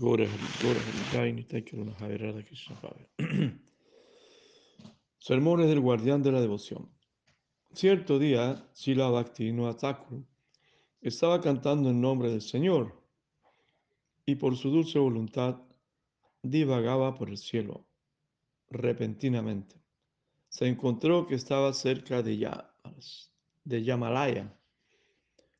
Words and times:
Gora 0.00 0.24
Gora 0.62 0.80
Krishna 2.46 2.80
Padre. 2.80 3.06
Sermones 5.18 5.68
del 5.68 5.80
guardián 5.80 6.22
de 6.22 6.32
la 6.32 6.40
devoción. 6.40 6.88
Cierto 7.74 8.18
día, 8.18 8.66
Sila 8.72 9.10
Bhaktivinoda 9.10 9.76
Thakur 9.76 10.24
estaba 11.02 11.42
cantando 11.42 11.90
en 11.90 12.00
nombre 12.00 12.30
del 12.30 12.40
Señor 12.40 12.98
y 14.24 14.36
por 14.36 14.56
su 14.56 14.70
dulce 14.70 14.98
voluntad 14.98 15.60
divagaba 16.42 17.14
por 17.14 17.28
el 17.28 17.36
cielo 17.36 17.84
repentinamente. 18.70 19.76
Se 20.48 20.66
encontró 20.66 21.26
que 21.26 21.34
estaba 21.34 21.74
cerca 21.74 22.22
de, 22.22 22.50
de 23.64 23.84
Yamalaya, 23.84 24.58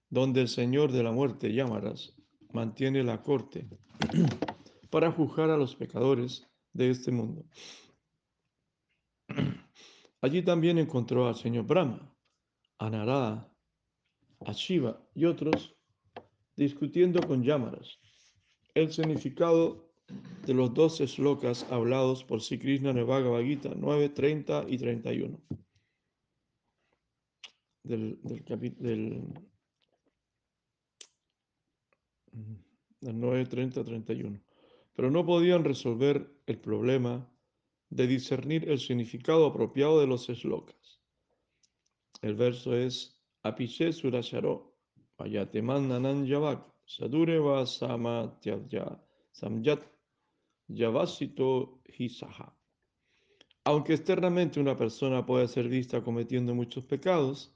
donde 0.09 0.41
el 0.41 0.49
Señor 0.49 0.93
de 0.93 1.03
la 1.03 1.13
muerte, 1.13 1.53
Yamaras, 1.53 2.15
mantiene 2.53 3.03
la 3.03 3.23
corte 3.23 3.69
para 4.91 5.13
juzgar 5.13 5.51
a 5.51 5.57
los 5.57 5.77
pecadores 5.77 6.47
de 6.73 6.91
este 6.91 7.11
mundo. 7.11 7.45
Allí 10.23 10.43
también 10.43 10.79
encontró 10.79 11.27
al 11.27 11.37
señor 11.37 11.67
Brahma, 11.67 12.15
a 12.79 12.91
Narada, 12.91 13.51
a 14.41 14.53
Shiva 14.53 15.01
y 15.15 15.25
otros 15.25 15.75
discutiendo 16.57 17.21
con 17.27 17.43
Yamaras 17.43 17.99
el 18.75 18.93
significado 18.93 19.91
de 20.47 20.55
los 20.55 20.75
dos 20.75 20.99
slokas 20.99 21.67
hablados 21.71 22.25
por 22.25 22.41
Sri 22.41 22.59
Krishna 22.59 22.91
en 22.91 22.99
el 22.99 23.05
Bhagavad 23.05 23.43
Gita 23.43 23.71
9, 23.77 24.09
30 24.11 24.65
y 24.69 24.79
31. 24.79 25.41
Del, 27.83 28.21
del, 28.23 28.77
del, 28.79 29.50
del 33.01 33.19
9, 33.19 33.47
30, 33.47 33.85
31. 33.85 34.41
Pero 34.95 35.11
no 35.11 35.25
podían 35.25 35.65
resolver 35.65 36.31
el 36.47 36.59
problema 36.59 37.29
de 37.89 38.07
discernir 38.07 38.69
el 38.69 38.79
significado 38.79 39.47
apropiado 39.47 40.01
de 40.01 40.07
los 40.07 40.27
slokas. 40.27 41.01
El 42.23 42.35
verso 42.35 42.77
es 42.77 43.21
Apiche 43.43 43.93
Surasharo, 43.93 44.77
Vayateman 45.17 46.27
Yavak, 46.27 46.67
Sadure 46.85 47.39
va 47.39 47.65
Samyat 47.67 48.45
Yavasito 50.69 51.83
Hisaha. 51.99 52.55
Aunque 53.65 53.95
externamente 53.95 54.61
una 54.61 54.77
persona 54.77 55.25
puede 55.25 55.49
ser 55.49 55.69
vista 55.69 56.03
cometiendo 56.03 56.55
muchos 56.55 56.85
pecados, 56.85 57.55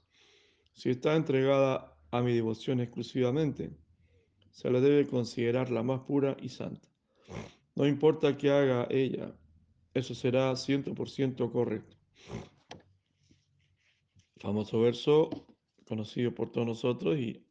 si 0.73 0.89
está 0.89 1.15
entregada 1.15 1.97
a 2.11 2.21
mi 2.21 2.33
devoción 2.33 2.79
exclusivamente, 2.79 3.75
se 4.55 4.71
la 4.71 4.79
debe 4.79 5.05
considerar 5.05 5.69
la 5.69 5.83
más 5.83 5.99
pura 6.03 6.37
y 6.41 6.47
santa. 6.47 6.87
No 7.75 7.85
importa 7.85 8.37
qué 8.37 8.51
haga 8.51 8.87
ella, 8.89 9.35
eso 9.93 10.15
será 10.15 10.53
100% 10.53 11.51
correcto. 11.51 11.97
Famoso 14.37 14.79
verso 14.79 15.29
conocido 15.85 16.33
por 16.33 16.53
todos 16.53 16.67
nosotros 16.67 17.19
y 17.19 17.45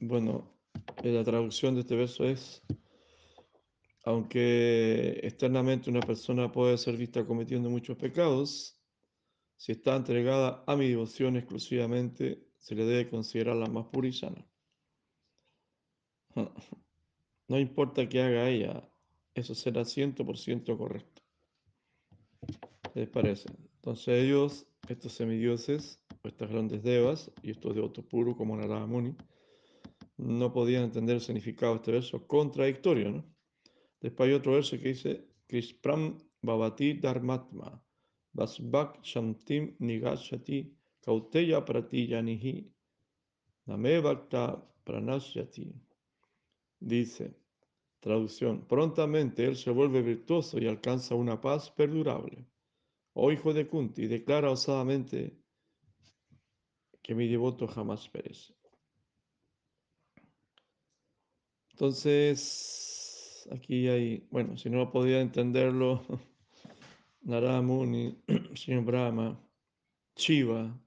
bueno, 0.00 0.52
la 1.04 1.22
traducción 1.22 1.74
de 1.74 1.82
este 1.82 1.94
verso 1.94 2.24
es, 2.24 2.60
aunque 4.04 5.20
externamente 5.22 5.90
una 5.90 6.00
persona 6.00 6.50
puede 6.50 6.76
ser 6.76 6.96
vista 6.96 7.24
cometiendo 7.24 7.70
muchos 7.70 7.96
pecados, 7.96 8.80
si 9.56 9.70
está 9.70 9.94
entregada 9.94 10.64
a 10.66 10.74
mi 10.74 10.88
devoción 10.88 11.36
exclusivamente, 11.36 12.48
se 12.58 12.74
le 12.74 12.84
debe 12.84 13.08
considerar 13.08 13.54
la 13.54 13.68
más 13.68 13.86
pura 13.86 14.08
y 14.08 14.12
sana. 14.12 14.44
No 17.46 17.58
importa 17.58 18.08
qué 18.08 18.22
haga 18.22 18.48
ella, 18.48 18.88
eso 19.34 19.54
será 19.54 19.82
100% 19.82 20.78
correcto. 20.78 21.22
¿Qué 22.94 23.00
les 23.00 23.08
parece? 23.10 23.50
Entonces 23.76 24.24
ellos, 24.24 24.66
estos 24.88 25.12
semidioses, 25.12 26.00
estas 26.22 26.50
grandes 26.50 26.82
devas 26.82 27.30
y 27.42 27.50
estos 27.50 27.74
devotos 27.74 28.04
puros 28.06 28.34
como 28.36 28.56
Narada 28.56 28.86
Muni, 28.86 29.14
no 30.16 30.52
podían 30.52 30.84
entender 30.84 31.16
el 31.16 31.20
significado 31.20 31.74
de 31.74 31.78
este 31.80 31.92
verso 31.92 32.26
contradictorio, 32.26 33.10
¿no? 33.10 33.24
Después 34.00 34.28
hay 34.28 34.34
otro 34.34 34.52
verso 34.52 34.78
que 34.78 34.88
dice, 34.88 35.28
Krispram 35.46 36.18
Bhavati 36.40 36.94
Dharmatma, 36.94 37.82
Vasbak 38.32 39.02
Shantim 39.02 39.76
Nigashati, 39.80 40.74
Kauteya 41.00 41.64
Pratiyanihi, 41.64 42.72
Name 43.66 44.00
Bhakta 44.00 44.62
Pranasyati. 44.84 45.74
Dice, 46.84 47.34
traducción, 48.00 48.66
prontamente 48.66 49.46
él 49.46 49.56
se 49.56 49.70
vuelve 49.70 50.02
virtuoso 50.02 50.58
y 50.58 50.66
alcanza 50.66 51.14
una 51.14 51.40
paz 51.40 51.70
perdurable. 51.70 52.44
Oh 53.14 53.32
hijo 53.32 53.54
de 53.54 53.66
Kunti, 53.66 54.06
declara 54.06 54.50
osadamente 54.50 55.34
que 57.00 57.14
mi 57.14 57.26
devoto 57.26 57.66
jamás 57.66 58.06
perece. 58.10 58.54
Entonces, 61.70 63.48
aquí 63.50 63.88
hay, 63.88 64.28
bueno, 64.30 64.58
si 64.58 64.68
no 64.68 64.92
podía 64.92 65.22
entenderlo, 65.22 66.02
Narada 67.22 67.62
Muni, 67.62 68.14
Señor 68.54 68.84
Brahma, 68.84 69.40
Shiva, 70.16 70.78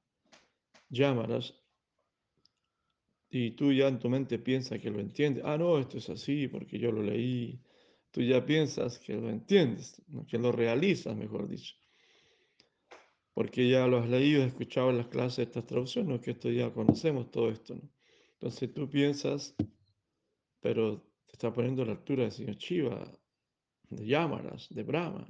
Yamaras, 0.90 1.56
y 3.30 3.52
tú 3.52 3.74
ya 3.74 3.88
en 3.88 4.00
tu 4.00 4.10
mente 4.10 4.40
piensas 4.40 4.80
que 4.80 4.90
lo 4.90 5.00
entiendes. 5.00 5.44
Ah, 5.46 5.58
no, 5.58 5.78
esto 5.80 5.98
es 5.98 6.10
así 6.10 6.48
porque 6.48 6.80
yo 6.80 6.92
lo 6.92 7.04
leí. 7.04 7.62
Tú 8.12 8.22
ya 8.22 8.46
piensas 8.46 9.00
que 9.00 9.14
lo 9.14 9.30
entiendes, 9.30 10.02
que 10.28 10.38
lo 10.38 10.52
realizas, 10.52 11.16
mejor 11.16 11.48
dicho. 11.48 11.76
Porque 13.34 13.70
ya 13.70 13.86
lo 13.86 13.98
has 13.98 14.10
leído, 14.10 14.42
has 14.44 14.50
escuchado 14.50 14.90
en 14.90 14.98
las 14.98 15.08
clases 15.08 15.48
estas 15.48 15.66
traducciones, 15.68 16.22
que 16.22 16.32
esto 16.32 16.50
ya 16.50 16.72
conocemos 16.72 17.30
todo 17.30 17.50
esto. 17.50 17.76
¿no? 17.76 17.90
Entonces 18.34 18.74
tú 18.74 18.90
piensas, 18.90 19.56
pero 20.62 21.02
te 21.26 21.34
está 21.34 21.54
poniendo 21.54 21.86
la 21.86 21.92
altura 21.92 22.24
del 22.24 22.32
señor 22.32 22.56
Shiva, 22.56 23.12
de 23.90 24.06
Yamaras, 24.06 24.68
de 24.70 24.84
Brahma, 24.84 25.28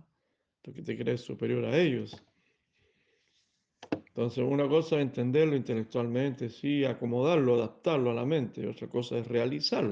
porque 0.62 0.81
te 0.81 0.97
crees 0.97 1.22
superior 1.22 1.66
a 1.66 1.78
ellos. 1.78 2.16
Entonces, 4.17 4.44
una 4.44 4.67
cosa 4.67 4.95
es 4.95 5.03
entenderlo 5.03 5.55
intelectualmente, 5.55 6.50
sí, 6.50 6.83
acomodarlo, 6.83 7.53
adaptarlo 7.53 8.09
a 8.09 8.16
la 8.16 8.25
mente, 8.25 8.61
y 8.61 8.66
otra 8.66 8.88
cosa 8.88 9.16
es 9.19 9.28
realizarlo. 9.28 9.91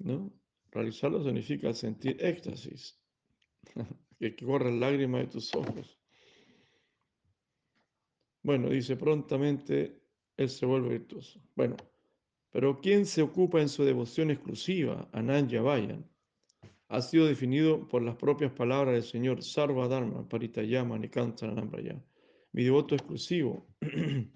¿no? 0.00 0.32
Realizarlo 0.72 1.22
significa 1.22 1.72
sentir 1.72 2.16
éxtasis, 2.18 2.98
que 4.18 4.34
corren 4.34 4.80
lágrimas 4.80 5.20
de 5.20 5.26
tus 5.28 5.54
ojos. 5.54 6.00
Bueno, 8.42 8.70
dice, 8.70 8.96
prontamente 8.96 10.02
él 10.36 10.48
se 10.48 10.66
vuelve 10.66 10.98
virtuoso. 10.98 11.40
Bueno, 11.54 11.76
pero 12.50 12.80
¿quién 12.80 13.06
se 13.06 13.22
ocupa 13.22 13.60
en 13.60 13.68
su 13.68 13.84
devoción 13.84 14.32
exclusiva 14.32 15.08
a 15.12 15.22
Nanya 15.22 15.62
Vayan? 15.62 16.10
Ha 16.88 17.00
sido 17.02 17.26
definido 17.26 17.86
por 17.86 18.02
las 18.02 18.16
propias 18.16 18.50
palabras 18.50 18.94
del 18.94 19.04
Señor 19.04 19.44
Sarva 19.44 19.86
Dharma, 19.86 20.28
Paritayama, 20.28 20.98
Nikanta, 20.98 21.46
Nambraya 21.46 22.02
mi 22.54 22.62
devoto 22.62 22.94
exclusivo 22.94 23.66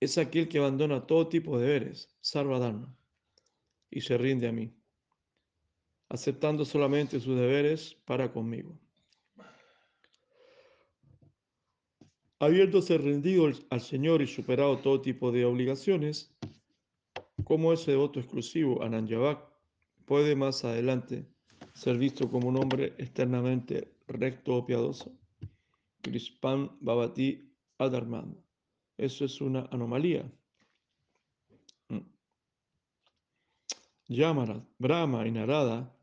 es 0.00 0.16
aquel 0.16 0.48
que 0.48 0.58
abandona 0.58 1.06
todo 1.06 1.28
tipo 1.28 1.58
de 1.58 1.66
deberes, 1.66 2.08
sarvadharma, 2.22 2.96
y 3.90 4.00
se 4.00 4.16
rinde 4.16 4.48
a 4.48 4.52
mí, 4.52 4.74
aceptando 6.08 6.64
solamente 6.64 7.20
sus 7.20 7.36
deberes 7.36 7.94
para 8.06 8.32
conmigo. 8.32 8.80
Habiéndose 12.38 12.96
rendido 12.96 13.50
al 13.68 13.80
Señor 13.82 14.22
y 14.22 14.26
superado 14.26 14.78
todo 14.78 15.02
tipo 15.02 15.30
de 15.30 15.44
obligaciones, 15.44 16.34
como 17.44 17.74
ese 17.74 17.90
devoto 17.90 18.20
exclusivo, 18.20 18.82
Ananyavak, 18.82 19.44
puede 20.06 20.34
más 20.34 20.64
adelante 20.64 21.26
ser 21.74 21.98
visto 21.98 22.30
como 22.30 22.48
un 22.48 22.56
hombre 22.56 22.94
externamente 22.96 23.92
recto 24.06 24.56
o 24.56 24.64
piadoso. 24.64 25.12
Krispan 26.10 26.76
Bhavati 26.80 27.50
Adharman. 27.78 28.36
Eso 28.96 29.24
es 29.24 29.40
una 29.40 29.68
anomalía. 29.70 30.30
Mm. 31.88 32.00
Yamara, 34.08 34.66
Brahma 34.78 35.26
y 35.26 35.30
Narada 35.30 35.94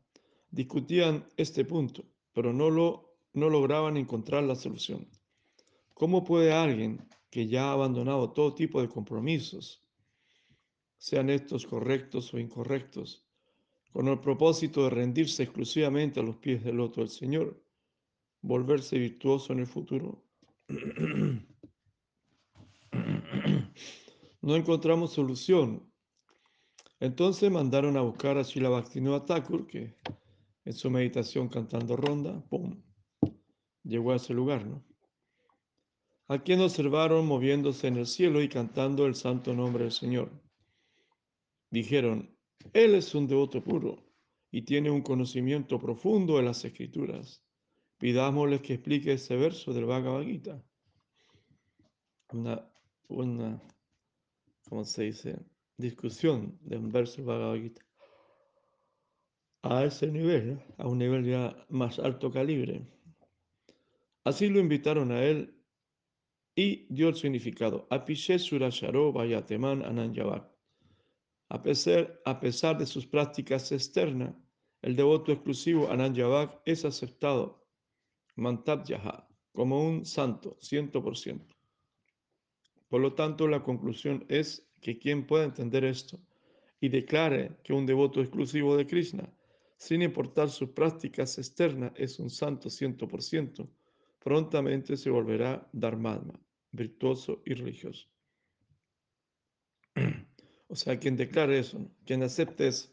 discutían 0.50 1.26
este 1.36 1.64
punto, 1.64 2.04
pero 2.32 2.52
no, 2.52 2.70
lo, 2.70 3.18
no 3.34 3.50
lograban 3.50 3.96
encontrar 3.96 4.44
la 4.44 4.54
solución. 4.54 5.06
¿Cómo 5.94 6.24
puede 6.24 6.52
alguien 6.52 7.06
que 7.30 7.46
ya 7.46 7.68
ha 7.68 7.72
abandonado 7.72 8.32
todo 8.32 8.54
tipo 8.54 8.80
de 8.80 8.88
compromisos, 8.88 9.82
sean 10.96 11.28
estos 11.28 11.66
correctos 11.66 12.32
o 12.32 12.38
incorrectos, 12.38 13.26
con 13.92 14.08
el 14.08 14.18
propósito 14.20 14.84
de 14.84 14.90
rendirse 14.90 15.42
exclusivamente 15.42 16.20
a 16.20 16.22
los 16.22 16.36
pies 16.36 16.64
del 16.64 16.76
loto 16.76 17.00
del 17.00 17.10
Señor, 17.10 17.62
volverse 18.46 18.98
virtuoso 18.98 19.52
en 19.52 19.58
el 19.60 19.66
futuro. 19.66 20.22
No 24.40 24.54
encontramos 24.54 25.12
solución 25.12 25.92
Entonces 27.00 27.50
mandaron 27.50 27.96
a 27.96 28.02
buscar 28.02 28.38
a 28.38 28.42
Shila 28.42 28.68
Bhaktivinoda 28.68 29.24
Thakur, 29.24 29.66
que 29.66 29.96
en 30.64 30.72
su 30.72 30.88
meditación 30.90 31.48
cantando 31.48 31.96
ronda, 31.96 32.40
¡pum! 32.48 32.80
llegó 33.82 34.12
a 34.12 34.16
ese 34.16 34.32
lugar, 34.32 34.64
¿no? 34.64 34.84
A 36.28 36.38
quien 36.42 36.60
observaron 36.60 37.26
moviéndose 37.26 37.88
en 37.88 37.96
el 37.98 38.06
cielo 38.06 38.40
y 38.40 38.48
cantando 38.48 39.06
el 39.06 39.14
santo 39.14 39.54
nombre 39.54 39.84
del 39.84 39.92
Señor. 39.92 40.30
Dijeron, 41.70 42.34
Él 42.72 42.94
es 42.94 43.14
un 43.14 43.26
devoto 43.26 43.62
puro 43.62 44.04
y 44.50 44.62
tiene 44.62 44.90
un 44.90 45.02
conocimiento 45.02 45.78
profundo 45.78 46.36
de 46.36 46.44
las 46.44 46.64
escrituras. 46.64 47.45
Pidámosle 47.98 48.60
que 48.60 48.74
explique 48.74 49.12
ese 49.12 49.36
verso 49.36 49.72
del 49.72 49.86
Bhagavad 49.86 50.22
Gita. 50.22 50.62
Una, 52.32 52.68
una, 53.08 53.62
¿cómo 54.68 54.84
se 54.84 55.04
dice? 55.04 55.38
Discusión 55.78 56.58
de 56.62 56.76
un 56.76 56.90
verso 56.90 57.16
del 57.16 57.26
Bhagavad 57.26 57.56
Gita. 57.56 57.82
A 59.62 59.84
ese 59.84 60.08
nivel, 60.08 60.62
a 60.78 60.86
un 60.86 60.98
nivel 60.98 61.24
ya 61.24 61.56
más 61.70 61.98
alto 61.98 62.30
calibre. 62.30 62.86
Así 64.24 64.48
lo 64.48 64.60
invitaron 64.60 65.10
a 65.12 65.22
él 65.22 65.56
y 66.56 66.86
dio 66.92 67.08
el 67.08 67.14
significado. 67.14 67.86
Surasharo 68.38 69.12
Vayateman. 69.12 69.82
A 71.48 71.62
pesar, 71.62 72.20
a 72.24 72.40
pesar 72.40 72.76
de 72.76 72.86
sus 72.86 73.06
prácticas 73.06 73.70
externas, 73.70 74.34
el 74.82 74.96
devoto 74.96 75.32
exclusivo 75.32 75.90
Ananyavak 75.90 76.60
es 76.64 76.84
aceptado, 76.84 77.65
Mantab 78.36 78.84
Yaha, 78.84 79.26
como 79.52 79.82
un 79.82 80.04
santo, 80.04 80.56
ciento 80.60 81.02
por 81.02 81.16
ciento. 81.16 81.54
Por 82.88 83.00
lo 83.00 83.14
tanto, 83.14 83.48
la 83.48 83.62
conclusión 83.62 84.24
es 84.28 84.68
que 84.80 84.98
quien 84.98 85.26
pueda 85.26 85.44
entender 85.44 85.84
esto 85.84 86.20
y 86.80 86.88
declare 86.88 87.56
que 87.64 87.72
un 87.72 87.86
devoto 87.86 88.20
exclusivo 88.20 88.76
de 88.76 88.86
Krishna, 88.86 89.32
sin 89.76 90.02
importar 90.02 90.50
sus 90.50 90.70
prácticas 90.70 91.38
externas, 91.38 91.92
es 91.96 92.18
un 92.18 92.30
santo 92.30 92.70
ciento 92.70 93.08
por 93.08 93.22
ciento, 93.22 93.68
prontamente 94.18 94.96
se 94.96 95.10
volverá 95.10 95.68
Dharmadma, 95.72 96.38
virtuoso 96.72 97.42
y 97.44 97.54
religioso. 97.54 98.08
O 100.68 100.74
sea, 100.74 100.98
quien 100.98 101.16
declare 101.16 101.60
eso, 101.60 101.88
quien 102.04 102.24
acepte 102.24 102.66
eso, 102.66 102.92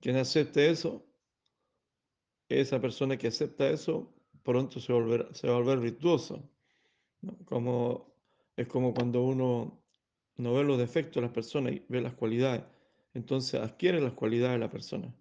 quien 0.00 0.16
acepte 0.16 0.68
eso, 0.68 1.06
esa 2.48 2.80
persona 2.80 3.16
que 3.16 3.28
acepta 3.28 3.70
eso, 3.70 4.13
pronto 4.44 4.78
se, 4.78 4.92
volverá, 4.92 5.34
se 5.34 5.48
va 5.48 5.54
a 5.54 5.58
volver 5.58 5.80
virtuoso. 5.80 6.48
Como, 7.46 8.14
es 8.56 8.68
como 8.68 8.94
cuando 8.94 9.22
uno 9.24 9.82
no 10.36 10.54
ve 10.54 10.62
los 10.62 10.78
defectos 10.78 11.16
de 11.16 11.22
las 11.22 11.32
personas 11.32 11.72
y 11.72 11.82
ve 11.88 12.00
las 12.00 12.14
cualidades. 12.14 12.62
Entonces 13.14 13.60
adquiere 13.60 14.00
las 14.00 14.12
cualidades 14.12 14.54
de 14.54 14.58
la 14.58 14.70
persona. 14.70 15.14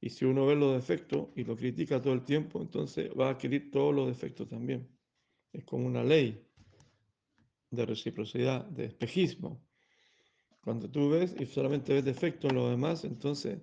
Y 0.00 0.08
si 0.10 0.24
uno 0.24 0.46
ve 0.46 0.56
los 0.56 0.72
defectos 0.74 1.28
y 1.36 1.44
lo 1.44 1.56
critica 1.56 2.00
todo 2.00 2.14
el 2.14 2.24
tiempo, 2.24 2.60
entonces 2.60 3.10
va 3.18 3.28
a 3.28 3.30
adquirir 3.32 3.70
todos 3.70 3.94
los 3.94 4.06
defectos 4.08 4.48
también. 4.48 4.88
Es 5.52 5.64
como 5.64 5.86
una 5.86 6.02
ley 6.02 6.42
de 7.70 7.86
reciprocidad, 7.86 8.64
de 8.64 8.86
espejismo. 8.86 9.62
Cuando 10.62 10.90
tú 10.90 11.10
ves 11.10 11.34
y 11.38 11.44
solamente 11.44 11.92
ves 11.92 12.04
defectos 12.04 12.50
en 12.50 12.56
los 12.56 12.70
demás, 12.70 13.04
entonces 13.04 13.60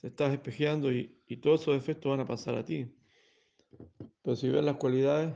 te 0.00 0.08
estás 0.08 0.32
espejeando 0.32 0.90
y, 0.90 1.20
y 1.26 1.36
todos 1.36 1.62
esos 1.62 1.74
defectos 1.74 2.10
van 2.10 2.20
a 2.20 2.26
pasar 2.26 2.54
a 2.54 2.64
ti. 2.64 2.90
Si 4.36 4.48
ves 4.48 4.64
las 4.64 4.76
cualidades, 4.76 5.34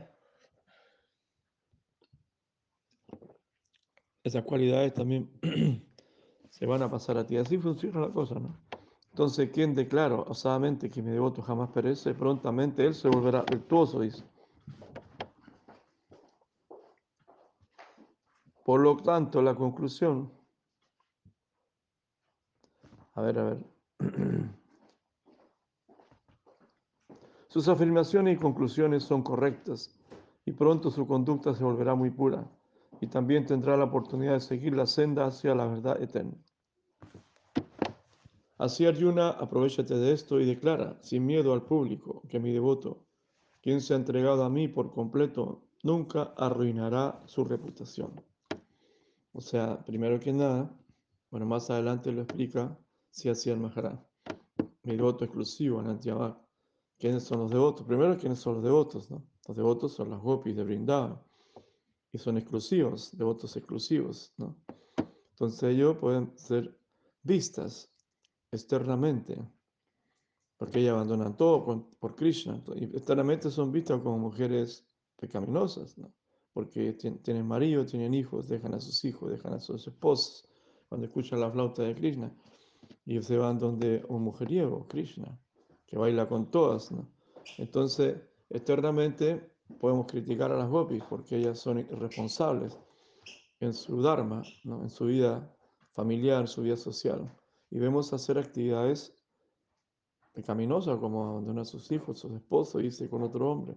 esas 4.23 4.45
cualidades 4.45 4.93
también 4.95 5.31
se 6.51 6.67
van 6.67 6.83
a 6.83 6.91
pasar 6.91 7.17
a 7.19 7.27
ti. 7.27 7.37
Así 7.37 7.59
funciona 7.59 8.01
la 8.01 8.11
cosa, 8.11 8.35
¿no? 8.39 8.59
Entonces, 9.11 9.51
quien 9.51 9.75
declara 9.75 10.17
osadamente 10.17 10.91
que 10.91 11.03
mi 11.03 11.11
devoto 11.11 11.43
jamás 11.43 11.71
perece, 11.71 12.15
prontamente 12.15 12.87
él 12.87 12.95
se 12.95 13.09
volverá 13.09 13.43
virtuoso, 13.43 14.01
dice. 14.01 14.25
Por 18.65 18.81
lo 18.81 18.97
tanto, 18.99 19.43
la 19.43 19.55
conclusión 19.55 20.31
a 23.15 23.21
ver, 23.21 23.39
a 23.39 23.45
ver. 23.45 23.59
Sus 27.53 27.69
afirmaciones 27.69 28.37
y 28.37 28.41
conclusiones 28.41 29.03
son 29.03 29.23
correctas 29.23 29.95
y 30.47 30.53
pronto 30.53 30.91
su 30.91 31.07
conducta 31.07 31.55
se 31.55 31.63
volverá 31.63 31.95
muy 31.95 32.09
pura 32.09 32.51
y 32.99 33.09
también 33.09 33.45
tendrá 33.45 33.77
la 33.77 33.85
oportunidad 33.85 34.33
de 34.33 34.41
seguir 34.41 34.75
la 34.75 34.87
senda 34.87 35.27
hacia 35.27 35.55
la 35.55 35.67
verdad 35.67 36.03
eterna. 36.03 36.33
Así 38.57 38.87
Arjuna, 38.87 39.29
aprovechate 39.29 39.95
de 39.99 40.15
esto 40.15 40.41
y 40.41 40.47
declara, 40.47 40.97
sin 41.03 41.27
miedo 41.27 41.53
al 41.53 41.61
público, 41.61 42.23
que 42.31 42.41
mi 42.41 42.55
devoto, 42.55 43.05
quien 43.61 43.83
se 43.83 43.93
ha 43.93 43.99
entregado 43.99 44.45
a 44.45 44.49
mí 44.49 44.69
por 44.69 44.91
completo, 44.91 45.61
nunca 45.83 46.33
arruinará 46.39 47.21
su 47.27 47.45
reputación. 47.45 48.19
O 49.35 49.43
sea, 49.43 49.85
primero 49.85 50.19
que 50.19 50.33
nada, 50.33 50.75
bueno, 51.31 51.45
más 51.45 51.69
adelante 51.69 52.13
lo 52.13 52.23
explica 52.23 52.79
si 53.11 53.29
hacía 53.29 53.53
el 53.53 53.61
Maharaj. 53.61 53.99
Mi 54.85 54.97
devoto 54.97 55.27
exclusivo, 55.27 55.81
Anantiyavak. 55.81 56.52
¿Quiénes 57.03 57.25
son 57.25 57.41
los 57.41 57.51
devotos? 57.51 57.85
Primero, 57.85 58.17
¿quiénes 58.17 58.39
son 58.39 58.55
los 58.55 58.63
devotos? 58.63 59.09
Los 59.11 59.57
devotos 59.57 59.93
son 59.93 60.11
las 60.11 60.21
gopis 60.21 60.55
de 60.55 60.63
Vrindavan. 60.63 61.21
Y 62.13 62.19
son 62.19 62.39
exclusivos, 62.39 63.11
devotos 63.19 63.57
exclusivos. 63.57 64.33
¿no? 64.37 64.57
Entonces 65.31 65.65
ellos 65.65 65.97
pueden 65.97 66.31
ser 66.39 66.79
vistas 67.25 67.93
externamente, 68.53 69.37
porque 70.57 70.79
ellas 70.79 70.93
abandonan 70.93 71.37
todo 71.37 71.89
por, 71.99 72.15
Krishna. 72.15 72.63
Y 72.77 72.85
externamente 72.85 73.51
son 73.51 73.73
vistas 73.73 74.01
como 74.01 74.19
mujeres 74.19 74.87
pecaminosas, 75.17 75.99
¿no? 75.99 76.15
porque 76.53 76.93
tienen 76.93 77.49
marido, 77.49 77.85
tienen 77.85 78.15
hijos, 78.15 78.47
dejan 78.47 78.75
a 78.75 78.81
sus 78.81 79.05
hijos, 79.05 79.29
dejan 79.29 79.55
a 79.55 79.61
sus 79.61 79.89
esposos, 79.89 80.49
cuando 80.89 81.09
escuchan 81.09 81.41
la 81.41 81.51
flauta 81.51 81.83
de 81.83 81.97
Krishna 81.97 82.33
y 83.05 83.21
se 83.23 83.37
van 83.39 83.59
donde 83.59 84.05
un 84.09 84.23
mujeriego, 84.23 84.87
Krishna, 84.87 85.37
que 85.93 85.99
baila 85.99 86.27
con 86.27 86.51
todas. 86.51 86.91
¿no? 86.91 87.07
Entonces, 87.59 88.17
externamente 88.49 89.53
podemos 89.79 90.07
criticar 90.07 90.51
a 90.51 90.57
las 90.57 90.71
gopis 90.71 91.05
porque 91.05 91.37
ellas 91.37 91.59
son 91.59 91.81
irresponsables 91.81 92.79
en 93.61 93.75
su 93.75 94.01
dharma, 94.01 94.43
¿no? 94.65 94.81
en 94.81 94.89
su 94.89 95.05
vida 95.05 95.55
familiar, 95.91 96.41
en 96.41 96.49
su 96.49 96.63
vida 96.63 96.79
social. 96.79 97.31
Y 97.71 97.79
vemos 97.79 98.11
hacer 98.15 98.39
actividades 98.39 99.15
pecaminosas 100.33 100.99
como 100.99 101.29
abandonar 101.29 101.63
a 101.63 101.67
sus 101.67 101.93
hijos, 101.93 102.21
sus 102.21 102.33
esposos, 102.33 102.83
irse 102.83 103.11
con 103.11 103.23
otro 103.23 103.51
hombre. 103.51 103.77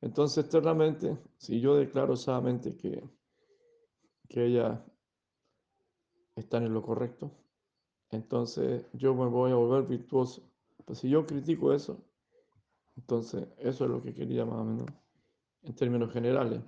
Entonces, 0.00 0.44
externamente, 0.44 1.18
si 1.38 1.60
yo 1.60 1.74
declaro 1.74 2.14
solamente 2.14 2.76
que, 2.76 3.02
que 4.28 4.46
ellas 4.46 4.78
están 6.36 6.64
en 6.66 6.72
lo 6.72 6.82
correcto, 6.82 7.32
entonces 8.10 8.86
yo 8.92 9.12
me 9.12 9.26
voy 9.26 9.50
a 9.50 9.56
volver 9.56 9.88
virtuoso. 9.88 10.49
Pues 10.84 10.98
si 10.98 11.08
yo 11.08 11.26
critico 11.26 11.72
eso, 11.72 12.04
entonces 12.96 13.48
eso 13.58 13.84
es 13.84 13.90
lo 13.90 14.02
que 14.02 14.14
quería 14.14 14.44
más 14.44 14.60
o 14.60 14.64
menos, 14.64 14.86
en 15.62 15.74
términos 15.74 16.12
generales, 16.12 16.60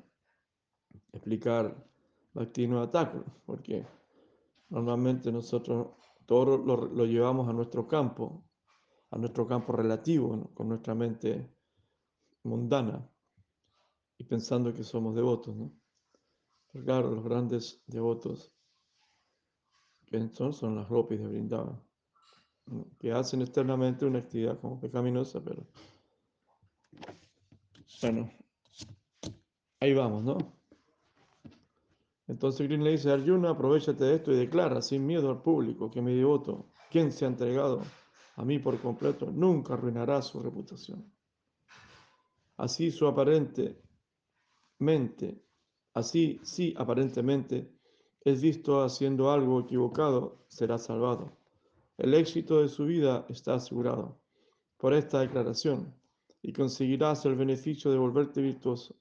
explicar 1.13 1.75
Bhaktivinoda 2.35 2.91
Thakur, 2.91 3.25
porque 3.45 3.87
normalmente 4.71 5.31
nosotros 5.31 5.89
todo 6.27 6.57
lo, 6.59 7.05
llevamos 7.05 7.49
a 7.49 7.53
nuestro 7.53 7.87
campo, 7.87 8.45
a 9.11 9.19
nuestro 9.19 9.47
campo 9.47 9.73
relativo, 9.73 10.51
con 10.55 10.69
nuestra 10.69 10.95
mente 10.95 11.51
mundana, 12.45 13.07
y 14.17 14.25
pensando 14.25 14.73
que 14.73 14.85
somos 14.85 15.15
devotos, 15.15 15.55
¿no? 15.55 15.73
Pero 16.73 16.85
claro, 16.85 17.11
los 17.11 17.25
grandes 17.25 17.83
devotos 17.87 18.53
son, 20.33 20.53
son 20.53 20.77
las 20.77 20.89
ropis 20.89 21.21
de 21.21 21.27
Brindavan, 21.27 21.83
que 22.99 23.13
hacen 23.13 23.43
externamente 23.43 24.05
una 24.05 24.21
actividad 24.21 24.59
como 24.61 24.81
pecaminosa, 24.81 25.43
pero 25.43 25.67
bueno, 28.01 28.31
ahí 29.81 29.95
vamos, 29.95 30.25
¿no? 30.25 30.39
Entonces 32.29 32.67
Green 32.67 32.85
le 32.85 32.93
dice, 32.93 33.11
Arjuna, 33.11 33.51
aprovechate 33.51 34.05
de 34.05 34.15
esto 34.15 34.33
y 34.33 34.37
declara 34.37 34.81
sin 34.81 35.07
miedo 35.07 35.31
al 35.31 35.43
público 35.43 35.91
que 35.91 36.01
mi 36.01 36.15
devoto, 36.15 36.71
quien 36.91 37.13
se 37.13 37.25
ha 37.25 37.29
entregado 37.29 37.83
a 38.37 38.45
mí 38.45 38.59
por 38.59 38.81
completo, 38.81 39.31
nunca 39.31 39.75
arruinará 39.75 40.23
su 40.23 40.41
reputación. 40.41 41.13
Así 42.57 42.91
su 42.91 43.07
aparente 43.07 43.83
mente, 44.79 45.45
así 45.95 46.41
sí 46.43 46.75
aparentemente 46.77 47.73
es 48.25 48.41
visto 48.41 48.83
haciendo 48.83 49.31
algo 49.31 49.61
equivocado, 49.61 50.45
será 50.49 50.79
salvado. 50.79 51.42
El 52.03 52.15
éxito 52.15 52.61
de 52.61 52.69
su 52.69 52.87
vida 52.87 53.25
está 53.29 53.55
asegurado 53.55 54.19
por 54.77 54.93
esta 54.93 55.21
declaración 55.21 55.95
y 56.43 56.53
conseguirás 56.53 57.25
el 57.27 57.37
beneficio 57.37 57.93
de 57.93 57.97
volverte 57.97 58.43
virtuoso 58.43 58.97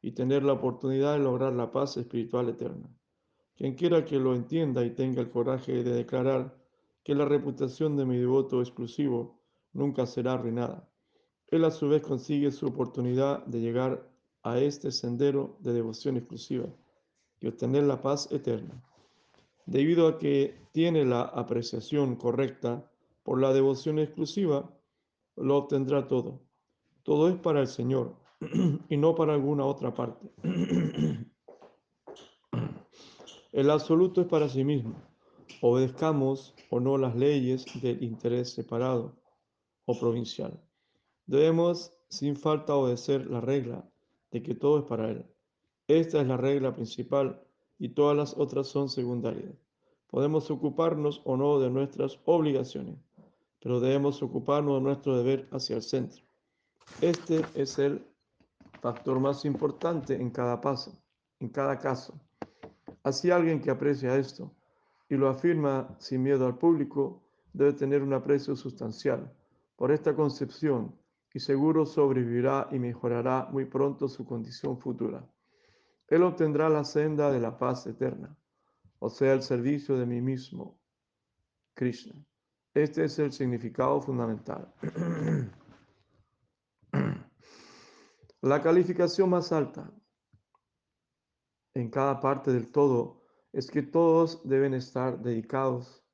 y 0.00 0.12
tener 0.12 0.42
la 0.42 0.54
oportunidad 0.54 1.12
de 1.12 1.18
lograr 1.18 1.52
la 1.52 1.70
paz 1.70 1.98
espiritual 1.98 2.48
eterna. 2.48 2.88
Quien 3.56 3.74
quiera 3.74 4.06
que 4.06 4.18
lo 4.18 4.34
entienda 4.34 4.82
y 4.86 4.92
tenga 4.92 5.20
el 5.20 5.28
coraje 5.28 5.84
de 5.84 5.92
declarar 5.92 6.56
que 7.04 7.14
la 7.14 7.26
reputación 7.26 7.94
de 7.94 8.06
mi 8.06 8.16
devoto 8.16 8.62
exclusivo 8.62 9.38
nunca 9.74 10.06
será 10.06 10.32
arruinada. 10.32 10.88
Él 11.48 11.62
a 11.62 11.70
su 11.70 11.90
vez 11.90 12.00
consigue 12.00 12.50
su 12.50 12.68
oportunidad 12.68 13.44
de 13.44 13.60
llegar 13.60 14.08
a 14.42 14.58
este 14.60 14.92
sendero 14.92 15.58
de 15.60 15.74
devoción 15.74 16.16
exclusiva 16.16 16.68
y 17.38 17.48
obtener 17.48 17.82
la 17.82 18.00
paz 18.00 18.32
eterna. 18.32 18.82
Debido 19.66 20.08
a 20.08 20.16
que 20.16 20.65
tiene 20.76 21.06
la 21.06 21.22
apreciación 21.22 22.16
correcta 22.16 22.86
por 23.22 23.40
la 23.40 23.54
devoción 23.54 23.98
exclusiva, 23.98 24.70
lo 25.36 25.56
obtendrá 25.56 26.06
todo. 26.06 26.42
Todo 27.02 27.30
es 27.30 27.36
para 27.36 27.62
el 27.62 27.66
Señor 27.66 28.14
y 28.90 28.98
no 28.98 29.14
para 29.14 29.32
alguna 29.32 29.64
otra 29.64 29.94
parte. 29.94 30.30
El 33.52 33.70
absoluto 33.70 34.20
es 34.20 34.26
para 34.26 34.50
sí 34.50 34.64
mismo. 34.64 35.02
Obedezcamos 35.62 36.54
o 36.68 36.78
no 36.78 36.98
las 36.98 37.16
leyes 37.16 37.64
del 37.80 38.02
interés 38.02 38.52
separado 38.52 39.16
o 39.86 39.98
provincial. 39.98 40.62
Debemos 41.24 41.90
sin 42.10 42.36
falta 42.36 42.74
obedecer 42.74 43.30
la 43.30 43.40
regla 43.40 43.90
de 44.30 44.42
que 44.42 44.54
todo 44.54 44.80
es 44.80 44.84
para 44.84 45.10
Él. 45.10 45.24
Esta 45.88 46.20
es 46.20 46.26
la 46.26 46.36
regla 46.36 46.74
principal 46.74 47.42
y 47.78 47.88
todas 47.88 48.14
las 48.14 48.36
otras 48.36 48.66
son 48.66 48.90
secundarias. 48.90 49.65
Podemos 50.08 50.50
ocuparnos 50.50 51.20
o 51.24 51.36
no 51.36 51.58
de 51.58 51.70
nuestras 51.70 52.18
obligaciones, 52.24 52.96
pero 53.60 53.80
debemos 53.80 54.22
ocuparnos 54.22 54.76
de 54.76 54.80
nuestro 54.82 55.16
deber 55.16 55.48
hacia 55.50 55.76
el 55.76 55.82
centro. 55.82 56.22
Este 57.00 57.44
es 57.54 57.78
el 57.78 58.06
factor 58.80 59.18
más 59.18 59.44
importante 59.44 60.14
en 60.14 60.30
cada 60.30 60.60
paso, 60.60 60.96
en 61.40 61.48
cada 61.48 61.78
caso. 61.78 62.14
Así 63.02 63.30
alguien 63.30 63.60
que 63.60 63.70
aprecia 63.70 64.16
esto 64.16 64.52
y 65.08 65.16
lo 65.16 65.28
afirma 65.28 65.96
sin 65.98 66.22
miedo 66.22 66.46
al 66.46 66.56
público 66.56 67.22
debe 67.52 67.72
tener 67.72 68.02
un 68.02 68.12
aprecio 68.12 68.54
sustancial 68.56 69.32
por 69.76 69.90
esta 69.90 70.14
concepción 70.14 70.94
y 71.32 71.40
seguro 71.40 71.84
sobrevivirá 71.84 72.68
y 72.72 72.78
mejorará 72.78 73.48
muy 73.50 73.66
pronto 73.66 74.08
su 74.08 74.24
condición 74.24 74.78
futura. 74.78 75.22
Él 76.08 76.22
obtendrá 76.22 76.68
la 76.68 76.84
senda 76.84 77.30
de 77.30 77.40
la 77.40 77.58
paz 77.58 77.86
eterna, 77.86 78.36
o 79.06 79.10
sea, 79.10 79.34
el 79.34 79.42
servicio 79.42 79.96
de 79.96 80.04
mí 80.04 80.20
mismo, 80.20 80.80
Krishna. 81.74 82.12
Este 82.74 83.04
es 83.04 83.16
el 83.20 83.32
significado 83.32 84.00
fundamental. 84.02 84.74
La 88.42 88.60
calificación 88.60 89.30
más 89.30 89.52
alta 89.52 89.88
en 91.74 91.88
cada 91.88 92.18
parte 92.18 92.52
del 92.52 92.72
todo 92.72 93.22
es 93.52 93.70
que 93.70 93.82
todos 93.82 94.40
deben 94.42 94.74
estar 94.74 95.22
dedicados 95.22 96.04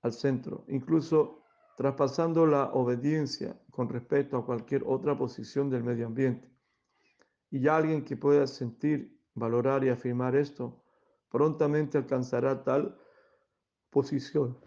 al 0.00 0.14
centro, 0.14 0.64
incluso 0.68 1.44
traspasando 1.76 2.46
la 2.46 2.72
obediencia 2.72 3.60
con 3.70 3.90
respecto 3.90 4.38
a 4.38 4.46
cualquier 4.46 4.82
otra 4.86 5.14
posición 5.14 5.68
del 5.68 5.84
medio 5.84 6.06
ambiente. 6.06 6.50
Y 7.50 7.68
alguien 7.68 8.02
que 8.02 8.16
pueda 8.16 8.46
sentir, 8.46 9.20
valorar 9.34 9.84
y 9.84 9.90
afirmar 9.90 10.36
esto, 10.36 10.87
prontamente 11.30 11.98
alcanzará 11.98 12.62
tal 12.62 12.98
posición. 13.90 14.58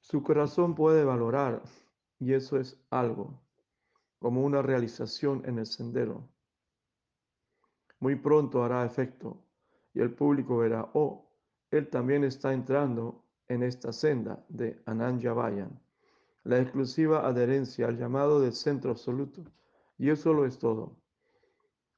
Su 0.00 0.22
corazón 0.22 0.74
puede 0.74 1.04
valorar, 1.04 1.62
y 2.18 2.32
eso 2.32 2.58
es 2.58 2.78
algo 2.90 3.40
como 4.18 4.42
una 4.42 4.62
realización 4.62 5.42
en 5.46 5.58
el 5.58 5.66
sendero. 5.66 6.28
Muy 8.00 8.16
pronto 8.16 8.64
hará 8.64 8.84
efecto 8.84 9.42
y 9.94 10.00
el 10.00 10.12
público 10.14 10.58
verá, 10.58 10.90
oh, 10.92 11.30
él 11.70 11.88
también 11.88 12.24
está 12.24 12.52
entrando 12.52 13.24
en 13.48 13.62
esta 13.62 13.92
senda 13.92 14.44
de 14.48 14.82
Ananya 14.84 15.32
Vayan, 15.32 15.80
la 16.44 16.60
exclusiva 16.60 17.26
adherencia 17.26 17.86
al 17.86 17.96
llamado 17.96 18.40
del 18.40 18.52
centro 18.52 18.90
absoluto. 18.90 19.42
Y 19.98 20.10
eso 20.10 20.34
lo 20.34 20.44
es 20.44 20.58
todo. 20.58 20.96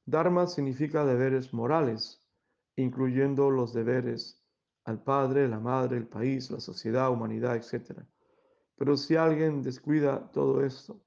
Dharma 0.05 0.47
significa 0.47 1.05
deberes 1.05 1.53
morales, 1.53 2.18
incluyendo 2.81 3.49
los 3.49 3.73
deberes 3.73 4.43
al 4.85 5.03
padre, 5.03 5.47
la 5.47 5.59
madre, 5.59 5.97
el 5.97 6.07
país, 6.07 6.49
la 6.51 6.59
sociedad, 6.59 7.11
humanidad, 7.11 7.55
etc. 7.55 8.01
Pero 8.75 8.97
si 8.97 9.15
alguien 9.15 9.61
descuida 9.61 10.31
todo 10.31 10.63
esto, 10.63 11.01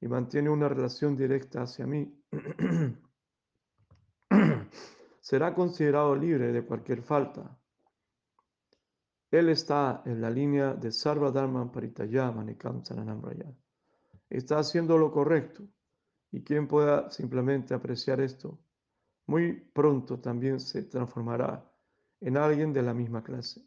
y 0.00 0.08
mantiene 0.08 0.50
una 0.50 0.68
relación 0.68 1.16
directa 1.16 1.62
hacia 1.62 1.86
mí, 1.86 2.12
será 5.20 5.54
considerado 5.54 6.14
libre 6.14 6.52
de 6.52 6.64
cualquier 6.64 7.02
falta. 7.02 7.58
Él 9.30 9.48
está 9.48 10.02
en 10.04 10.20
la 10.20 10.30
línea 10.30 10.74
de 10.74 10.92
Sarva 10.92 11.30
Dharma 11.30 11.70
Paritaya 11.70 12.30
Manikam 12.30 12.82
Está 14.30 14.58
haciendo 14.58 14.98
lo 14.98 15.10
correcto. 15.10 15.64
Y 16.30 16.42
quien 16.42 16.68
pueda 16.68 17.10
simplemente 17.10 17.74
apreciar 17.74 18.20
esto, 18.20 18.58
muy 19.26 19.52
pronto 19.72 20.18
también 20.20 20.60
se 20.60 20.82
transformará 20.82 21.68
en 22.20 22.36
alguien 22.36 22.72
de 22.72 22.82
la 22.82 22.94
misma 22.94 23.22
clase. 23.22 23.60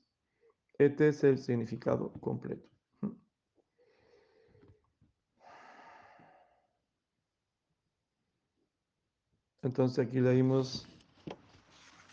Este 0.78 1.10
es 1.10 1.24
el 1.24 1.38
significado 1.38 2.13
completo. 2.13 2.68
Entonces 9.62 10.08
aquí 10.08 10.22
leímos 10.22 10.88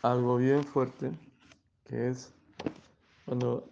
algo 0.03 0.37
bien 0.37 0.65
fuerte, 0.65 1.13
que 1.85 2.09
es 2.09 2.35
cuando 3.25 3.69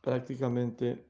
prácticamente 0.00 1.04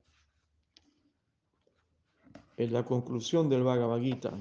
en 2.57 2.73
la 2.73 2.85
conclusión 2.85 3.49
del 3.51 3.63
Bhagavad 3.63 4.01
Gita. 4.01 4.33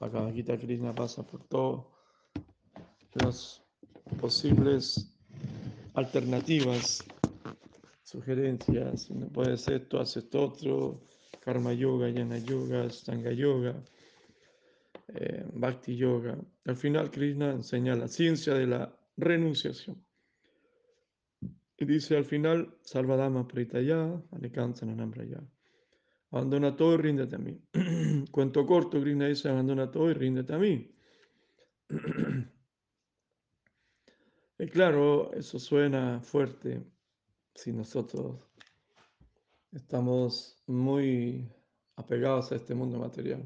Bhagavad 0.00 0.32
Gita 0.32 0.56
Krishna 0.58 0.94
pasa 0.94 1.22
por 1.22 1.44
todas 1.44 1.91
las 3.14 3.62
posibles 4.20 5.14
alternativas, 5.94 7.04
sugerencias, 8.02 9.10
no 9.10 9.28
puede 9.28 9.56
ser 9.56 9.82
esto, 9.82 10.00
hace 10.00 10.20
esto 10.20 10.44
otro, 10.44 11.02
Karma 11.40 11.72
Yoga, 11.72 12.08
Yana 12.08 12.38
Yoga, 12.38 12.88
Stanga 12.88 13.32
Yoga, 13.32 13.82
eh, 15.08 15.44
Bhakti 15.54 15.96
Yoga. 15.96 16.38
Al 16.66 16.76
final 16.76 17.10
Krishna 17.10 17.50
enseña 17.50 17.96
la 17.96 18.08
ciencia 18.08 18.54
de 18.54 18.66
la 18.66 18.96
renunciación. 19.16 20.02
Y 21.76 21.84
dice 21.84 22.16
al 22.16 22.24
final, 22.24 22.76
Salvadama 22.82 23.46
Pritaya, 23.48 24.22
ya 24.40 25.40
Abandona 26.30 26.76
todo 26.76 26.94
y 26.94 26.96
ríndete 26.96 27.36
a 27.36 27.38
mí. 27.38 27.60
Cuento 28.30 28.64
corto, 28.64 29.00
Krishna 29.00 29.26
dice, 29.26 29.48
abandona 29.48 29.90
todo 29.90 30.10
y 30.10 30.14
ríndete 30.14 30.54
a 30.54 30.58
mí. 30.58 30.94
y 34.62 34.68
claro, 34.68 35.32
eso 35.32 35.58
suena 35.58 36.20
fuerte 36.20 36.84
si 37.52 37.72
nosotros 37.72 38.48
estamos 39.72 40.62
muy 40.68 41.50
apegados 41.96 42.52
a 42.52 42.54
este 42.54 42.72
mundo 42.72 42.96
material. 42.96 43.42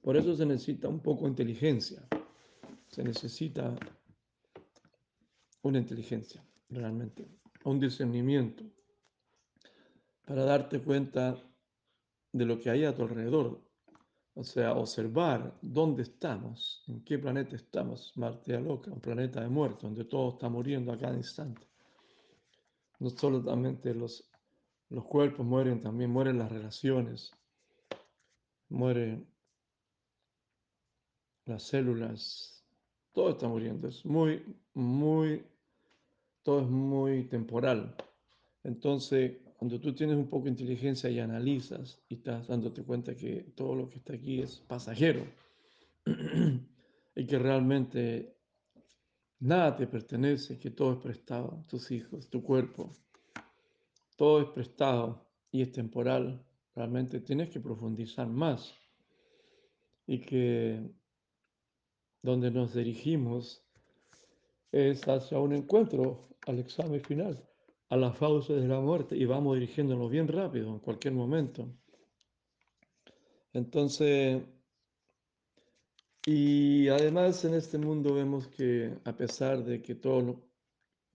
Por 0.00 0.16
eso 0.16 0.36
se 0.36 0.46
necesita 0.46 0.86
un 0.86 1.00
poco 1.00 1.24
de 1.24 1.30
inteligencia. 1.30 2.06
Se 2.86 3.02
necesita 3.02 3.74
una 5.62 5.80
inteligencia, 5.80 6.40
realmente, 6.68 7.26
un 7.64 7.80
discernimiento 7.80 8.62
para 10.24 10.44
darte 10.44 10.80
cuenta 10.80 11.36
de 12.30 12.44
lo 12.44 12.60
que 12.60 12.70
hay 12.70 12.84
a 12.84 12.94
tu 12.94 13.02
alrededor. 13.02 13.67
O 14.38 14.44
sea, 14.44 14.72
observar 14.72 15.52
dónde 15.60 16.04
estamos, 16.04 16.84
en 16.86 17.02
qué 17.02 17.18
planeta 17.18 17.56
estamos. 17.56 18.12
Marte 18.14 18.56
loca, 18.60 18.88
un 18.92 19.00
planeta 19.00 19.40
de 19.40 19.48
muertos, 19.48 19.82
donde 19.82 20.04
todo 20.04 20.34
está 20.34 20.48
muriendo 20.48 20.92
a 20.92 20.96
cada 20.96 21.16
instante. 21.16 21.66
No 23.00 23.10
solamente 23.10 23.92
los, 23.92 24.30
los 24.90 25.04
cuerpos 25.06 25.44
mueren, 25.44 25.80
también 25.80 26.10
mueren 26.10 26.38
las 26.38 26.52
relaciones, 26.52 27.32
muere 28.68 29.26
las 31.46 31.64
células, 31.64 32.64
todo 33.10 33.30
está 33.30 33.48
muriendo. 33.48 33.88
Es 33.88 34.06
muy, 34.06 34.56
muy, 34.72 35.44
todo 36.44 36.60
es 36.60 36.68
muy 36.68 37.24
temporal. 37.24 37.96
Entonces, 38.62 39.36
cuando 39.58 39.80
tú 39.80 39.92
tienes 39.92 40.16
un 40.16 40.28
poco 40.28 40.44
de 40.44 40.50
inteligencia 40.50 41.10
y 41.10 41.18
analizas 41.18 42.00
y 42.08 42.14
estás 42.14 42.46
dándote 42.46 42.84
cuenta 42.84 43.16
que 43.16 43.52
todo 43.56 43.74
lo 43.74 43.90
que 43.90 43.96
está 43.98 44.14
aquí 44.14 44.40
es 44.40 44.60
pasajero 44.60 45.26
y 47.16 47.26
que 47.26 47.38
realmente 47.40 48.36
nada 49.40 49.74
te 49.74 49.88
pertenece, 49.88 50.60
que 50.60 50.70
todo 50.70 50.92
es 50.92 50.98
prestado, 50.98 51.64
tus 51.68 51.90
hijos, 51.90 52.30
tu 52.30 52.40
cuerpo, 52.40 52.92
todo 54.16 54.42
es 54.42 54.48
prestado 54.50 55.26
y 55.50 55.62
es 55.62 55.72
temporal, 55.72 56.40
realmente 56.76 57.18
tienes 57.18 57.50
que 57.50 57.58
profundizar 57.58 58.28
más. 58.28 58.72
Y 60.06 60.20
que 60.20 60.88
donde 62.22 62.52
nos 62.52 62.74
dirigimos 62.74 63.66
es 64.70 65.02
hacia 65.08 65.40
un 65.40 65.52
encuentro, 65.52 66.28
al 66.46 66.60
examen 66.60 67.02
final, 67.02 67.47
a 67.90 67.96
las 67.96 68.16
fauces 68.16 68.60
de 68.60 68.68
la 68.68 68.80
muerte 68.80 69.16
y 69.16 69.24
vamos 69.24 69.54
dirigiéndonos 69.54 70.10
bien 70.10 70.28
rápido 70.28 70.68
en 70.68 70.78
cualquier 70.78 71.14
momento. 71.14 71.68
Entonces, 73.52 74.42
y 76.26 76.88
además 76.88 77.44
en 77.44 77.54
este 77.54 77.78
mundo 77.78 78.14
vemos 78.14 78.48
que 78.48 78.98
a 79.04 79.16
pesar 79.16 79.64
de 79.64 79.80
que 79.80 79.94
todo 79.94 80.20
lo, 80.20 80.48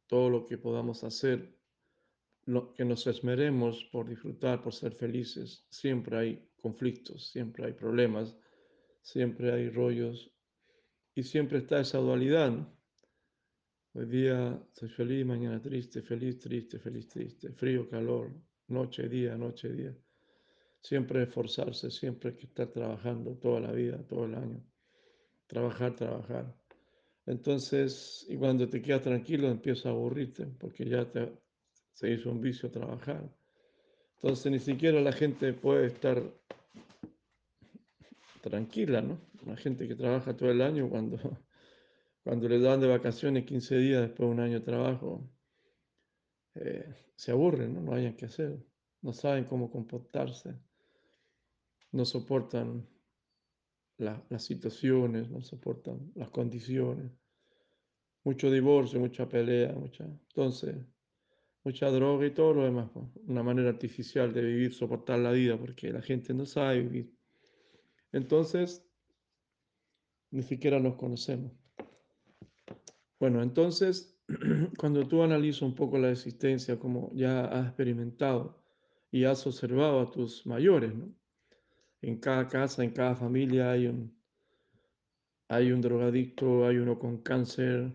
todo 0.08 0.30
lo 0.30 0.46
que 0.46 0.58
podamos 0.58 1.03
hacer, 1.03 1.56
lo, 2.46 2.74
que 2.74 2.84
nos 2.84 3.06
esmeremos 3.06 3.84
por 3.92 4.10
disfrutar, 4.10 4.63
por 4.63 4.74
ser 4.74 4.94
felices, 4.94 5.65
siempre 5.70 6.18
hay 6.18 6.50
conflictos, 6.60 7.30
siempre 7.30 7.65
hay 7.65 7.74
problemas, 7.74 8.36
siempre 9.01 9.53
hay 9.53 9.70
rollos 9.70 10.32
y 11.13 11.24
siempre 11.24 11.60
está 11.60 11.80
esa 11.80 12.00
dualidad. 12.00 12.68
Hoy 13.95 14.07
día 14.07 14.59
soy 14.71 14.89
feliz, 14.89 15.23
mañana 15.23 15.62
triste, 15.62 16.01
feliz, 16.01 16.39
triste, 16.39 16.79
feliz, 16.79 17.07
triste, 17.07 17.51
frío, 17.51 17.88
calor, 17.88 18.31
noche, 18.69 19.07
día, 19.07 19.38
noche, 19.38 19.69
día. 19.69 19.95
Siempre 20.81 21.21
esforzarse, 21.21 21.91
siempre 21.91 22.31
hay 22.31 22.38
que 22.38 22.47
estar 22.47 22.69
trabajando 22.69 23.35
toda 23.38 23.59
la 23.59 23.71
vida, 23.71 24.00
todo 24.07 24.25
el 24.25 24.33
año. 24.33 24.65
Trabajar, 25.45 25.95
trabajar. 25.95 26.55
Entonces, 27.27 28.25
y 28.27 28.35
cuando 28.35 28.67
te 28.67 28.81
quedas 28.81 29.03
tranquilo, 29.03 29.47
empieza 29.47 29.89
a 29.89 29.91
aburrirte, 29.91 30.47
porque 30.47 30.89
ya 30.89 31.05
te, 31.05 31.31
se 31.91 32.09
hizo 32.09 32.31
un 32.31 32.41
vicio 32.41 32.71
trabajar. 32.71 33.29
Entonces, 34.15 34.51
ni 34.51 34.59
siquiera 34.59 35.01
la 35.01 35.13
gente 35.13 35.53
puede 35.53 35.85
estar 35.85 36.19
tranquila, 38.41 39.01
¿no? 39.01 39.19
La 39.45 39.55
gente 39.55 39.88
que 39.88 39.93
trabaja 39.93 40.35
todo 40.35 40.50
el 40.50 40.63
año, 40.63 40.89
cuando, 40.89 41.19
cuando 42.24 42.48
le 42.48 42.60
dan 42.60 42.80
de 42.80 42.88
vacaciones 42.88 43.46
15 43.46 43.77
días 43.77 44.01
después 44.01 44.30
de 44.30 44.34
un 44.34 44.39
año 44.39 44.60
de 44.60 44.65
trabajo, 44.65 45.30
eh, 46.56 46.94
se 47.15 47.32
aburren, 47.32 47.74
¿no? 47.74 47.82
No 47.82 47.94
hayan 47.94 48.15
que 48.15 48.25
hacer, 48.25 48.58
no 49.01 49.12
saben 49.12 49.44
cómo 49.44 49.70
comportarse, 49.70 50.58
no 51.92 52.06
soportan 52.06 52.88
las 53.98 54.44
situaciones, 54.44 55.30
no 55.30 55.42
soportan 55.42 56.12
las 56.15 56.30
condiciones. 56.30 57.12
Mucho 58.24 58.50
divorcio, 58.50 59.00
mucha 59.00 59.27
pelea, 59.27 59.74
mucha. 59.74 60.06
Entonces, 60.06 60.77
mucha 61.63 61.89
droga 61.89 62.25
y 62.25 62.32
todo 62.32 62.53
lo 62.53 62.63
demás. 62.63 62.89
Una 63.27 63.44
manera 63.44 63.70
artificial 63.70 64.34
de 64.34 64.42
vivir, 64.42 64.74
soportar 64.74 65.20
la 65.20 65.32
vida, 65.32 65.58
porque 65.58 65.92
la 65.92 66.01
gente 66.01 66.34
no 66.34 66.46
sabe 66.46 66.82
vivir. 66.82 67.13
Entonces, 68.12 68.86
ni 70.32 70.42
siquiera 70.42 70.80
nos 70.80 70.96
conocemos. 70.96 71.62
Bueno, 73.24 73.42
entonces, 73.42 74.20
cuando 74.77 75.08
tú 75.08 75.24
analizas 75.24 75.62
un 75.62 75.74
poco 75.74 75.98
la 75.98 76.12
existencia, 76.12 76.77
como 76.77 77.10
ya 77.13 77.46
has 77.46 77.68
experimentado 77.68 78.62
y 79.12 79.24
has 79.24 79.48
observado 79.48 80.01
a 80.01 80.12
tus 80.12 80.46
mayores, 80.46 80.94
¿no? 80.94 81.10
En 82.01 82.20
cada 82.20 82.50
casa, 82.50 82.84
en 82.84 82.92
cada 82.92 83.15
familia 83.15 83.72
hay 83.72 83.88
un, 83.88 84.13
hay 85.48 85.72
un 85.72 85.80
drogadicto, 85.80 86.68
hay 86.68 86.75
uno 86.75 87.00
con 87.00 87.20
cáncer, 87.20 87.94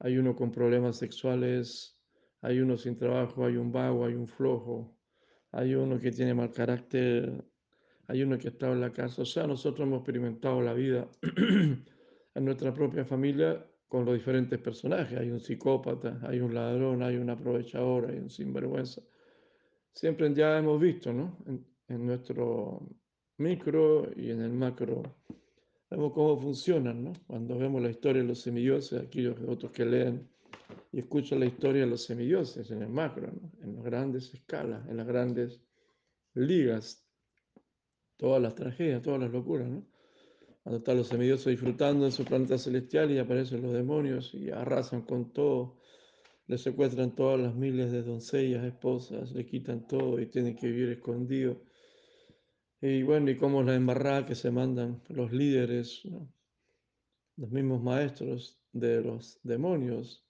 hay 0.00 0.18
uno 0.18 0.34
con 0.34 0.50
problemas 0.50 0.96
sexuales, 0.96 1.96
hay 2.40 2.58
uno 2.58 2.76
sin 2.76 2.96
trabajo, 2.96 3.46
hay 3.46 3.56
un 3.58 3.70
vago, 3.70 4.06
hay 4.06 4.14
un 4.14 4.26
flojo, 4.26 4.98
hay 5.52 5.76
uno 5.76 6.00
que 6.00 6.10
tiene 6.10 6.34
mal 6.34 6.50
carácter, 6.50 7.44
hay 8.08 8.24
uno 8.24 8.36
que 8.36 8.48
está 8.48 8.72
en 8.72 8.80
la 8.80 8.92
casa. 8.92 9.22
O 9.22 9.24
sea, 9.24 9.46
nosotros 9.46 9.86
hemos 9.86 10.00
experimentado 10.00 10.60
la 10.62 10.74
vida 10.74 11.06
en 11.22 12.44
nuestra 12.44 12.74
propia 12.74 13.04
familia 13.04 13.64
con 13.88 14.04
los 14.04 14.14
diferentes 14.14 14.58
personajes. 14.60 15.18
Hay 15.18 15.30
un 15.30 15.40
psicópata, 15.40 16.20
hay 16.22 16.40
un 16.40 16.54
ladrón, 16.54 17.02
hay 17.02 17.16
un 17.16 17.30
aprovechador, 17.30 18.10
hay 18.10 18.18
un 18.18 18.30
sinvergüenza. 18.30 19.02
Siempre 19.92 20.32
ya 20.34 20.58
hemos 20.58 20.80
visto, 20.80 21.12
¿no? 21.12 21.38
En, 21.46 22.06
nuestro 22.06 22.86
micro 23.38 24.10
y 24.14 24.30
en 24.30 24.42
el 24.42 24.52
macro. 24.52 25.02
Vemos 25.90 26.12
cómo 26.12 26.38
funcionan, 26.38 27.02
¿no? 27.02 27.12
Cuando 27.26 27.58
vemos 27.58 27.80
la 27.80 27.88
historia 27.88 28.20
de 28.20 28.28
los 28.28 28.40
semidioses, 28.40 29.00
aquellos 29.00 29.36
otros 29.48 29.72
que 29.72 29.86
leen 29.86 30.28
y 30.92 31.00
escuchan 31.00 31.40
la 31.40 31.46
historia 31.46 31.82
de 31.82 31.88
los 31.88 32.04
semidioses 32.04 32.70
en 32.70 32.82
el 32.82 32.90
macro, 32.90 33.28
¿no? 33.32 33.50
en 33.62 33.76
las 33.76 33.84
grandes 33.84 34.34
escalas, 34.34 34.86
en 34.88 34.98
las 34.98 35.06
grandes 35.06 35.60
ligas, 36.34 37.06
todas 38.18 38.42
las 38.42 38.54
tragedias, 38.54 39.02
todas 39.02 39.20
las 39.20 39.30
locuras, 39.30 39.68
¿no? 39.68 39.86
Están 40.70 40.98
los 40.98 41.08
semidioses 41.08 41.46
disfrutando 41.46 42.04
en 42.04 42.12
su 42.12 42.24
planeta 42.24 42.58
celestial 42.58 43.10
y 43.10 43.18
aparecen 43.18 43.62
los 43.62 43.72
demonios 43.72 44.34
y 44.34 44.50
arrasan 44.50 45.02
con 45.02 45.32
todo, 45.32 45.76
le 46.46 46.58
secuestran 46.58 47.14
todas 47.14 47.40
las 47.40 47.54
miles 47.54 47.92
de 47.92 48.02
doncellas, 48.02 48.64
esposas, 48.64 49.32
le 49.32 49.46
quitan 49.46 49.86
todo 49.86 50.20
y 50.20 50.26
tienen 50.26 50.56
que 50.56 50.66
vivir 50.66 50.90
escondidos 50.90 51.56
y 52.80 53.02
bueno, 53.02 53.30
y 53.30 53.36
cómo 53.36 53.62
la 53.62 53.74
embarrada 53.74 54.24
que 54.24 54.36
se 54.36 54.50
mandan 54.50 55.02
los 55.08 55.32
líderes, 55.32 56.02
los 57.36 57.50
mismos 57.50 57.82
maestros 57.82 58.60
de 58.72 59.00
los 59.00 59.40
demonios 59.42 60.24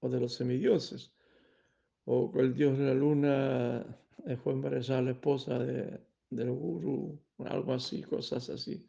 o 0.00 0.08
de 0.08 0.20
los 0.20 0.34
semidioses, 0.34 1.12
o 2.06 2.32
el 2.36 2.54
dios 2.54 2.78
de 2.78 2.86
la 2.86 2.94
luna 2.94 3.98
dejó 4.24 4.52
embarazada 4.52 5.00
a 5.00 5.02
la 5.02 5.10
esposa 5.10 5.58
de, 5.58 6.00
del 6.30 6.50
gurú, 6.50 7.20
algo 7.38 7.74
así, 7.74 8.02
cosas 8.02 8.48
así. 8.48 8.88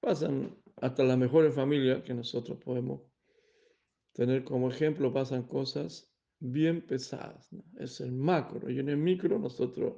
Pasan 0.00 0.56
hasta 0.76 1.04
las 1.04 1.18
mejores 1.18 1.54
familias 1.54 2.02
que 2.02 2.14
nosotros 2.14 2.58
podemos 2.58 3.02
tener 4.12 4.44
como 4.44 4.70
ejemplo, 4.70 5.12
pasan 5.12 5.44
cosas 5.44 6.10
bien 6.38 6.86
pesadas. 6.86 7.48
Es 7.76 8.00
el 8.00 8.12
macro 8.12 8.70
y 8.70 8.78
en 8.78 8.88
el 8.88 8.96
micro 8.96 9.38
nosotros 9.38 9.94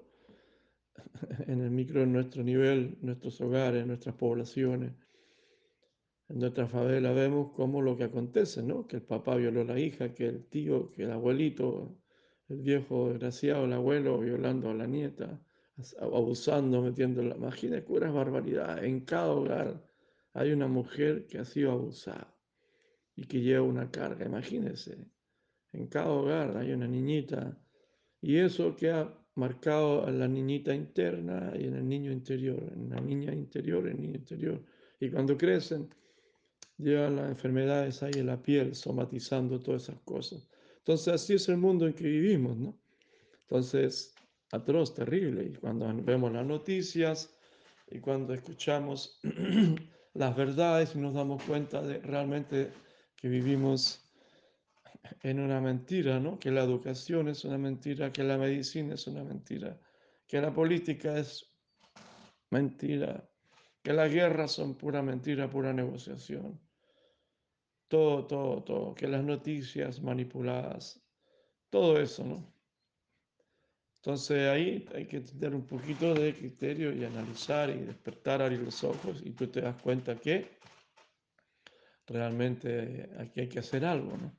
en 1.46 1.60
el 1.60 1.70
micro, 1.70 2.02
en 2.02 2.12
nuestro 2.12 2.42
nivel, 2.42 2.98
nuestros 3.00 3.40
hogares, 3.40 3.86
nuestras 3.86 4.14
poblaciones, 4.14 4.92
en 6.28 6.38
nuestra 6.38 6.66
favela, 6.66 7.12
vemos 7.12 7.52
cómo 7.54 7.82
lo 7.82 7.96
que 7.96 8.04
acontece, 8.04 8.62
¿no? 8.62 8.86
Que 8.86 8.96
el 8.96 9.02
papá 9.02 9.36
violó 9.36 9.62
a 9.62 9.64
la 9.64 9.78
hija, 9.78 10.14
que 10.14 10.26
el 10.26 10.48
tío, 10.48 10.90
que 10.90 11.04
el 11.04 11.12
abuelito, 11.12 11.98
el 12.48 12.60
viejo 12.60 13.10
desgraciado, 13.10 13.64
el 13.64 13.72
abuelo 13.72 14.18
violando 14.20 14.70
a 14.70 14.74
la 14.74 14.86
nieta, 14.86 15.42
abusando, 16.00 16.82
metiendo 16.82 17.22
la... 17.22 17.36
Imagina 17.36 17.84
curas 17.84 18.12
barbaridad. 18.12 18.84
En 18.84 19.04
cada 19.04 19.32
hogar 19.32 19.91
hay 20.34 20.52
una 20.52 20.66
mujer 20.66 21.26
que 21.26 21.38
ha 21.38 21.44
sido 21.44 21.72
abusada 21.72 22.34
y 23.14 23.24
que 23.24 23.40
lleva 23.40 23.62
una 23.62 23.90
carga, 23.90 24.24
imagínense. 24.24 24.96
En 25.72 25.86
cada 25.86 26.10
hogar 26.10 26.56
hay 26.56 26.72
una 26.72 26.86
niñita 26.86 27.58
y 28.20 28.36
eso 28.36 28.76
que 28.76 28.90
ha 28.90 29.12
marcado 29.34 30.08
en 30.08 30.18
la 30.18 30.28
niñita 30.28 30.74
interna 30.74 31.52
y 31.58 31.64
en 31.64 31.76
el 31.76 31.88
niño 31.88 32.12
interior, 32.12 32.62
en 32.74 32.90
la 32.90 33.00
niña 33.00 33.32
interior, 33.32 33.86
en 33.86 33.96
el 33.96 34.02
niño 34.02 34.16
interior. 34.16 34.62
Y 35.00 35.10
cuando 35.10 35.36
crecen, 35.36 35.88
llevan 36.78 37.16
las 37.16 37.30
enfermedades 37.30 38.02
ahí 38.02 38.12
en 38.16 38.26
la 38.26 38.40
piel, 38.40 38.74
somatizando 38.74 39.60
todas 39.60 39.84
esas 39.84 40.00
cosas. 40.02 40.48
Entonces 40.78 41.14
así 41.14 41.34
es 41.34 41.48
el 41.48 41.56
mundo 41.56 41.86
en 41.86 41.94
que 41.94 42.04
vivimos, 42.04 42.56
¿no? 42.56 42.78
Entonces, 43.42 44.14
atroz, 44.50 44.94
terrible. 44.94 45.44
Y 45.44 45.54
cuando 45.54 45.92
vemos 46.02 46.32
las 46.32 46.46
noticias 46.46 47.34
y 47.90 47.98
cuando 48.00 48.34
escuchamos 48.34 49.20
las 50.14 50.36
verdades 50.36 50.94
y 50.94 50.98
nos 50.98 51.14
damos 51.14 51.42
cuenta 51.44 51.82
de 51.82 51.98
realmente 52.00 52.72
que 53.16 53.28
vivimos 53.28 54.02
en 55.22 55.40
una 55.40 55.60
mentira, 55.60 56.20
¿no? 56.20 56.38
Que 56.38 56.50
la 56.50 56.62
educación 56.62 57.28
es 57.28 57.44
una 57.44 57.58
mentira, 57.58 58.12
que 58.12 58.22
la 58.22 58.38
medicina 58.38 58.94
es 58.94 59.06
una 59.06 59.24
mentira, 59.24 59.78
que 60.26 60.40
la 60.40 60.52
política 60.52 61.18
es 61.18 61.46
mentira, 62.50 63.28
que 63.82 63.92
las 63.92 64.12
guerras 64.12 64.52
son 64.52 64.76
pura 64.76 65.02
mentira, 65.02 65.48
pura 65.48 65.72
negociación. 65.72 66.60
Todo, 67.88 68.26
todo, 68.26 68.62
todo, 68.62 68.94
que 68.94 69.06
las 69.06 69.22
noticias 69.22 70.00
manipuladas, 70.00 71.02
todo 71.68 71.98
eso, 72.00 72.24
¿no? 72.24 72.51
Entonces 74.04 74.48
ahí 74.48 74.84
hay 74.96 75.06
que 75.06 75.20
tener 75.20 75.54
un 75.54 75.64
poquito 75.64 76.12
de 76.12 76.34
criterio 76.34 76.92
y 76.92 77.04
analizar 77.04 77.70
y 77.70 77.78
despertar, 77.78 78.42
abrir 78.42 78.58
los 78.58 78.82
ojos 78.82 79.22
y 79.24 79.30
tú 79.30 79.46
te 79.46 79.60
das 79.60 79.80
cuenta 79.80 80.16
que 80.16 80.58
realmente 82.08 83.08
aquí 83.16 83.42
hay 83.42 83.48
que 83.48 83.60
hacer 83.60 83.84
algo, 83.84 84.16
¿no? 84.16 84.36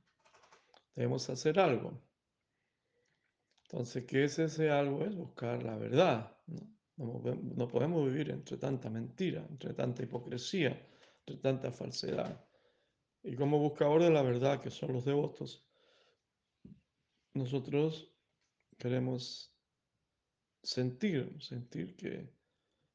Debemos 0.94 1.30
hacer 1.30 1.62
algo. 1.62 1.98
Entonces, 3.64 4.06
¿qué 4.06 4.26
es 4.26 4.38
ese 4.38 4.70
algo? 4.70 5.06
Es 5.06 5.16
buscar 5.16 5.64
la 5.64 5.78
verdad. 5.78 6.38
¿no? 6.48 6.74
No, 6.98 7.68
podemos 7.70 8.06
vivir 8.06 8.32
entre 8.32 8.58
tanta 8.58 8.90
mentira, 8.90 9.48
entre 9.50 9.74
tanta 9.74 10.04
hipocresía, 10.04 10.78
entre 11.20 11.42
tanta 11.42 11.72
falsedad. 11.72 12.46
Y 13.24 13.34
como 13.38 13.60
buscador 13.60 14.04
de 14.04 14.12
la 14.12 14.24
verdad, 14.24 14.62
que 14.62 14.70
son 14.70 14.92
los 14.92 15.06
devotos, 15.06 15.66
nosotros 17.34 18.14
queremos 18.78 19.53
sentir, 20.64 21.38
sentir 21.42 21.96
que, 21.96 22.30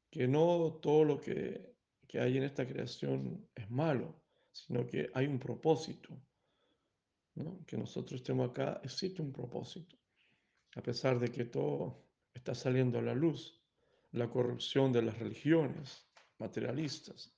que 0.09 0.27
no 0.27 0.79
todo 0.81 1.03
lo 1.05 1.21
que, 1.21 1.75
que 2.07 2.19
hay 2.19 2.37
en 2.37 2.43
esta 2.43 2.67
creación 2.67 3.47
es 3.55 3.69
malo, 3.69 4.15
sino 4.51 4.85
que 4.85 5.09
hay 5.13 5.27
un 5.27 5.39
propósito. 5.39 6.09
Que 7.65 7.77
nosotros 7.77 8.19
estemos 8.19 8.49
acá, 8.49 8.81
existe 8.83 9.21
un 9.21 9.31
propósito. 9.31 9.95
A 10.75 10.81
pesar 10.81 11.19
de 11.19 11.31
que 11.31 11.45
todo 11.45 12.03
está 12.33 12.53
saliendo 12.53 12.99
a 12.99 13.01
la 13.01 13.13
luz, 13.13 13.61
la 14.11 14.29
corrupción 14.29 14.91
de 14.91 15.03
las 15.03 15.17
religiones 15.17 16.05
materialistas, 16.39 17.31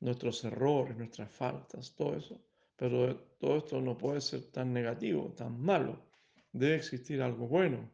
nuestros 0.00 0.44
errores, 0.44 0.96
nuestras 0.96 1.32
faltas, 1.32 1.94
todo 1.96 2.14
eso. 2.14 2.40
Pero 2.76 3.16
todo 3.38 3.56
esto 3.56 3.80
no 3.80 3.96
puede 3.96 4.20
ser 4.20 4.52
tan 4.52 4.72
negativo, 4.72 5.32
tan 5.32 5.58
malo. 5.60 6.06
Debe 6.52 6.76
existir 6.76 7.22
algo 7.22 7.48
bueno 7.48 7.90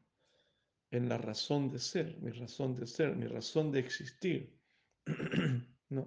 en 0.93 1.09
la 1.09 1.17
razón 1.17 1.71
de 1.71 1.79
ser, 1.79 2.19
mi 2.21 2.31
razón 2.31 2.77
de 2.77 2.87
ser, 2.87 3.17
mi 3.17 3.27
razón 3.27 3.73
de 3.73 3.81
existir. 3.81 4.61
¿No? 5.89 6.07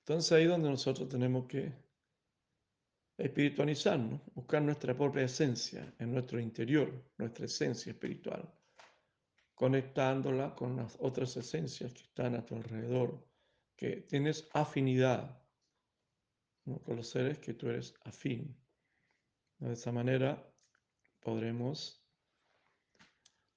Entonces 0.00 0.32
ahí 0.32 0.42
es 0.42 0.50
donde 0.50 0.68
nosotros 0.68 1.08
tenemos 1.08 1.46
que 1.46 1.72
espiritualizarnos, 3.16 4.20
buscar 4.34 4.60
nuestra 4.60 4.94
propia 4.94 5.22
esencia 5.22 5.94
en 5.98 6.12
nuestro 6.12 6.40
interior, 6.40 6.92
nuestra 7.16 7.46
esencia 7.46 7.92
espiritual, 7.92 8.52
conectándola 9.54 10.54
con 10.54 10.76
las 10.76 10.96
otras 11.00 11.36
esencias 11.36 11.92
que 11.92 12.02
están 12.02 12.34
a 12.34 12.44
tu 12.44 12.56
alrededor, 12.56 13.24
que 13.76 14.02
tienes 14.02 14.48
afinidad 14.52 15.42
con 16.64 16.96
los 16.96 17.08
seres 17.08 17.38
que 17.38 17.54
tú 17.54 17.68
eres 17.68 17.94
afín. 18.04 18.56
De 19.58 19.72
esa 19.72 19.92
manera 19.92 20.44
podremos 21.20 22.05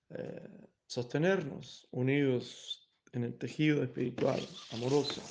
eh, 0.09 0.49
sostenernos 0.85 1.87
unidos 1.91 2.89
en 3.13 3.23
el 3.23 3.37
tejido 3.37 3.83
espiritual, 3.83 4.39
amoroso. 4.71 5.21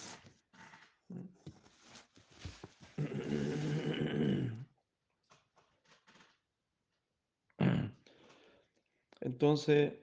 Entonces, 9.21 9.95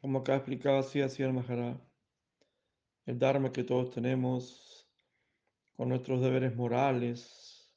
como 0.00 0.20
acá 0.20 0.36
explicaba 0.36 0.80
así, 0.80 1.00
así 1.00 1.22
el 1.22 1.32
Maharaj, 1.32 1.76
el 3.06 3.18
Dharma 3.18 3.52
que 3.52 3.64
todos 3.64 3.90
tenemos, 3.90 4.88
con 5.76 5.88
nuestros 5.88 6.20
deberes 6.20 6.54
morales, 6.54 7.70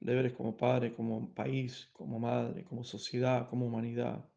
deberes 0.00 0.32
como 0.32 0.56
padre, 0.56 0.94
como 0.94 1.32
país, 1.34 1.88
como 1.92 2.18
madre, 2.18 2.64
como 2.64 2.84
sociedad, 2.84 3.48
como 3.48 3.66
humanidad. 3.66 4.31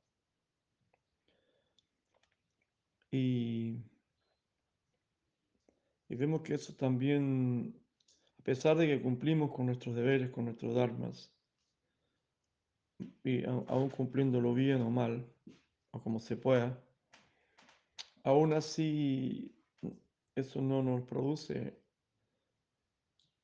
Y, 3.15 3.81
y 6.09 6.15
vemos 6.15 6.41
que 6.41 6.55
eso 6.55 6.73
también, 6.73 7.73
a 8.39 8.43
pesar 8.43 8.75
de 8.75 8.87
que 8.87 9.01
cumplimos 9.01 9.51
con 9.53 9.67
nuestros 9.67 9.95
deberes, 9.95 10.31
con 10.31 10.45
nuestros 10.45 10.75
dharmas, 10.75 11.31
y 13.23 13.45
aún 13.45 13.89
cumpliéndolo 13.89 14.53
bien 14.53 14.81
o 14.81 14.89
mal, 14.89 15.25
o 15.91 16.01
como 16.01 16.19
se 16.19 16.35
pueda, 16.35 16.77
aún 18.23 18.51
así 18.51 19.55
eso 20.35 20.61
no 20.61 20.83
nos 20.83 21.03
produce 21.03 21.79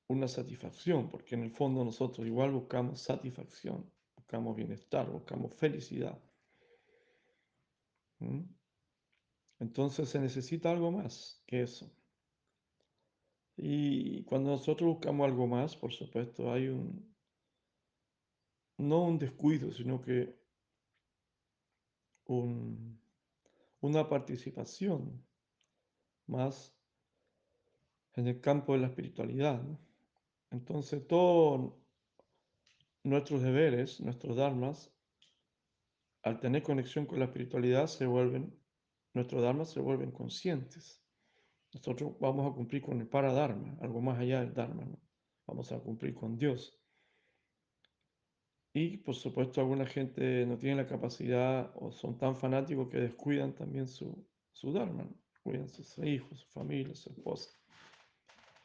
una 0.08 0.28
satisfacción, 0.28 1.10
porque 1.10 1.36
en 1.36 1.44
el 1.44 1.52
fondo 1.52 1.86
nosotros 1.86 2.28
igual 2.28 2.52
buscamos 2.52 3.00
satisfacción, 3.00 3.90
buscamos 4.18 4.58
bienestar, 4.58 5.10
buscamos 5.10 5.54
felicidad. 5.54 6.20
¿Mm? 8.20 8.61
Entonces 9.62 10.10
se 10.10 10.20
necesita 10.20 10.72
algo 10.72 10.92
más 10.92 11.40
que 11.46 11.62
eso. 11.62 11.88
Y 13.56 14.24
cuando 14.24 14.50
nosotros 14.50 14.96
buscamos 14.96 15.24
algo 15.28 15.46
más, 15.46 15.76
por 15.76 15.94
supuesto, 15.94 16.52
hay 16.52 16.70
un, 16.70 17.16
no 18.80 19.04
un 19.04 19.20
descuido, 19.20 19.72
sino 19.72 20.02
que 20.02 20.36
un, 22.26 23.00
una 23.82 24.10
participación 24.10 25.24
más 26.26 26.76
en 28.16 28.30
el 28.30 28.42
campo 28.42 28.74
de 28.74 28.80
la 28.80 28.88
espiritualidad. 28.88 29.62
Entonces, 30.50 31.06
todos 31.06 31.72
nuestros 33.04 33.44
deberes, 33.44 34.02
nuestros 34.02 34.38
dharmas, 34.38 34.92
al 36.24 36.40
tener 36.40 36.64
conexión 36.64 37.06
con 37.06 37.20
la 37.20 37.26
espiritualidad, 37.26 37.86
se 37.86 38.08
vuelven, 38.08 38.60
nuestros 39.14 39.42
dharmas 39.42 39.70
se 39.70 39.80
vuelven 39.80 40.12
conscientes. 40.12 41.04
Nosotros 41.74 42.14
vamos 42.20 42.52
a 42.52 42.56
cumplir 42.56 42.82
con 42.82 43.00
el 43.00 43.08
paradharma, 43.08 43.78
algo 43.82 44.02
más 44.02 44.20
allá 44.20 44.42
del 44.42 44.54
dharma, 44.54 44.86
Vamos 45.48 45.72
a 45.72 45.80
cumplir 45.80 46.14
con 46.14 46.38
Dios. 46.38 46.82
Y 48.74 48.98
por 48.98 49.16
supuesto 49.16 49.60
alguna 49.60 49.86
gente 49.86 50.46
no 50.46 50.58
tiene 50.58 50.78
la 50.78 50.88
capacidad 50.88 51.74
o 51.76 51.92
son 51.92 52.18
tan 52.18 52.38
fanáticos 52.38 52.88
que 52.90 53.00
descuidan 53.00 53.54
también 53.54 53.88
su, 53.88 54.26
su 54.54 54.72
Dharma, 54.72 55.10
cuidan 55.44 55.68
sus 55.68 55.98
hijos, 56.00 56.40
su 56.40 56.48
familia, 56.48 56.96
su 56.96 57.10
esposa, 57.10 57.50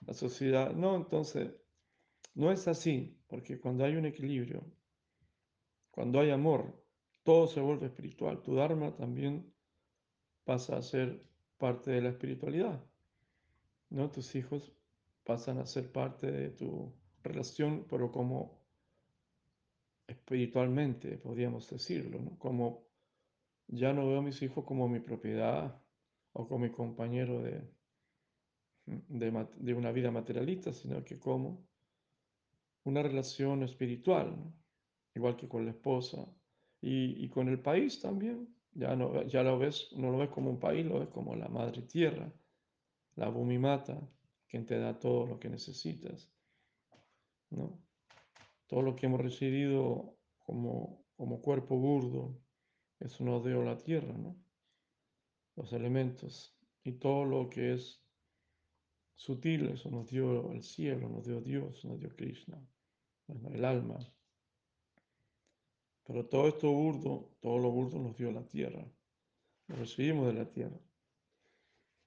la 0.06 0.14
sociedad. 0.14 0.72
No, 0.72 0.94
entonces, 0.94 1.50
no 2.34 2.52
es 2.52 2.68
así, 2.68 3.18
porque 3.26 3.58
cuando 3.58 3.84
hay 3.84 3.96
un 3.96 4.06
equilibrio, 4.06 4.64
cuando 5.90 6.20
hay 6.20 6.30
amor, 6.30 6.84
todo 7.24 7.48
se 7.48 7.60
vuelve 7.60 7.86
espiritual. 7.86 8.42
Tu 8.42 8.54
Dharma 8.54 8.94
también 8.94 9.52
pasa 10.46 10.78
a 10.78 10.82
ser 10.82 11.22
parte 11.58 11.90
de 11.90 12.00
la 12.00 12.08
espiritualidad. 12.08 12.82
¿no? 13.90 14.10
Tus 14.10 14.34
hijos 14.34 14.72
pasan 15.24 15.58
a 15.58 15.66
ser 15.66 15.92
parte 15.92 16.30
de 16.30 16.50
tu 16.50 16.94
relación, 17.22 17.84
pero 17.90 18.10
como 18.10 18.58
espiritualmente, 20.06 21.18
podríamos 21.18 21.68
decirlo, 21.68 22.20
como 22.38 22.86
ya 23.66 23.92
no 23.92 24.06
veo 24.06 24.20
a 24.20 24.22
mis 24.22 24.40
hijos 24.42 24.64
como 24.64 24.88
mi 24.88 25.00
propiedad 25.00 25.82
o 26.32 26.46
como 26.46 26.60
mi 26.60 26.70
compañero 26.70 27.42
de, 27.42 27.68
una 29.74 29.90
vida 29.90 30.12
materialista, 30.12 30.72
sino 30.72 31.04
que 31.04 31.18
como 31.18 31.66
una 32.84 33.02
relación 33.02 33.64
espiritual, 33.64 34.36
igual 35.14 35.36
que 35.36 35.48
con 35.48 35.64
la 35.64 35.72
esposa 35.72 36.24
y, 36.80 37.28
con 37.30 37.48
el 37.48 37.58
país 37.58 38.00
también. 38.00 38.55
Ya, 38.76 38.94
no, 38.94 39.22
ya 39.22 39.42
lo 39.42 39.58
ves, 39.58 39.88
no 39.96 40.10
lo 40.10 40.18
ves 40.18 40.30
como 40.30 40.50
un 40.50 40.60
país, 40.60 40.84
lo 40.84 41.00
ves 41.00 41.08
como 41.08 41.34
la 41.34 41.48
madre 41.48 41.82
tierra, 41.82 42.30
la 43.14 43.28
Bumimata, 43.28 43.98
quien 44.48 44.66
te 44.66 44.78
da 44.78 44.98
todo 44.98 45.26
lo 45.26 45.38
que 45.38 45.48
necesitas. 45.48 46.30
¿no? 47.50 47.86
todo 48.66 48.82
lo 48.82 48.96
que 48.96 49.06
hemos 49.06 49.20
recibido 49.20 50.16
como, 50.38 51.04
como 51.16 51.40
cuerpo 51.40 51.76
burdo, 51.76 52.38
eso 52.98 53.24
nos 53.24 53.44
dio 53.44 53.62
la 53.62 53.78
tierra, 53.78 54.12
¿no? 54.16 54.36
Los 55.54 55.72
elementos. 55.72 56.56
Y 56.82 56.92
todo 56.92 57.24
lo 57.24 57.48
que 57.48 57.74
es 57.74 58.02
sutil, 59.14 59.68
eso 59.68 59.90
nos 59.90 60.08
dio 60.08 60.52
el 60.52 60.62
cielo, 60.62 61.08
nos 61.08 61.26
dio 61.26 61.40
Dios, 61.40 61.84
nos 61.84 62.00
dio 62.00 62.14
Krishna, 62.14 62.60
el 63.28 63.64
alma. 63.64 63.98
Pero 66.06 66.26
todo 66.26 66.48
esto 66.48 66.70
burdo, 66.70 67.36
todo 67.40 67.58
lo 67.58 67.70
burdo 67.70 67.98
nos 67.98 68.16
dio 68.16 68.30
la 68.30 68.46
tierra. 68.46 68.84
Lo 69.68 69.76
recibimos 69.76 70.26
de 70.28 70.34
la 70.34 70.50
tierra. 70.50 70.78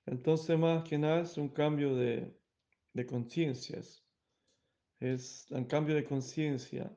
Entonces, 0.05 0.57
más 0.57 0.83
que 0.83 0.97
nada, 0.97 1.21
es 1.21 1.37
un 1.37 1.49
cambio 1.49 1.95
de, 1.95 2.33
de 2.93 3.05
conciencias 3.05 4.09
es 4.99 5.49
el 5.51 5.65
cambio 5.67 5.95
de 5.95 6.03
conciencia, 6.03 6.93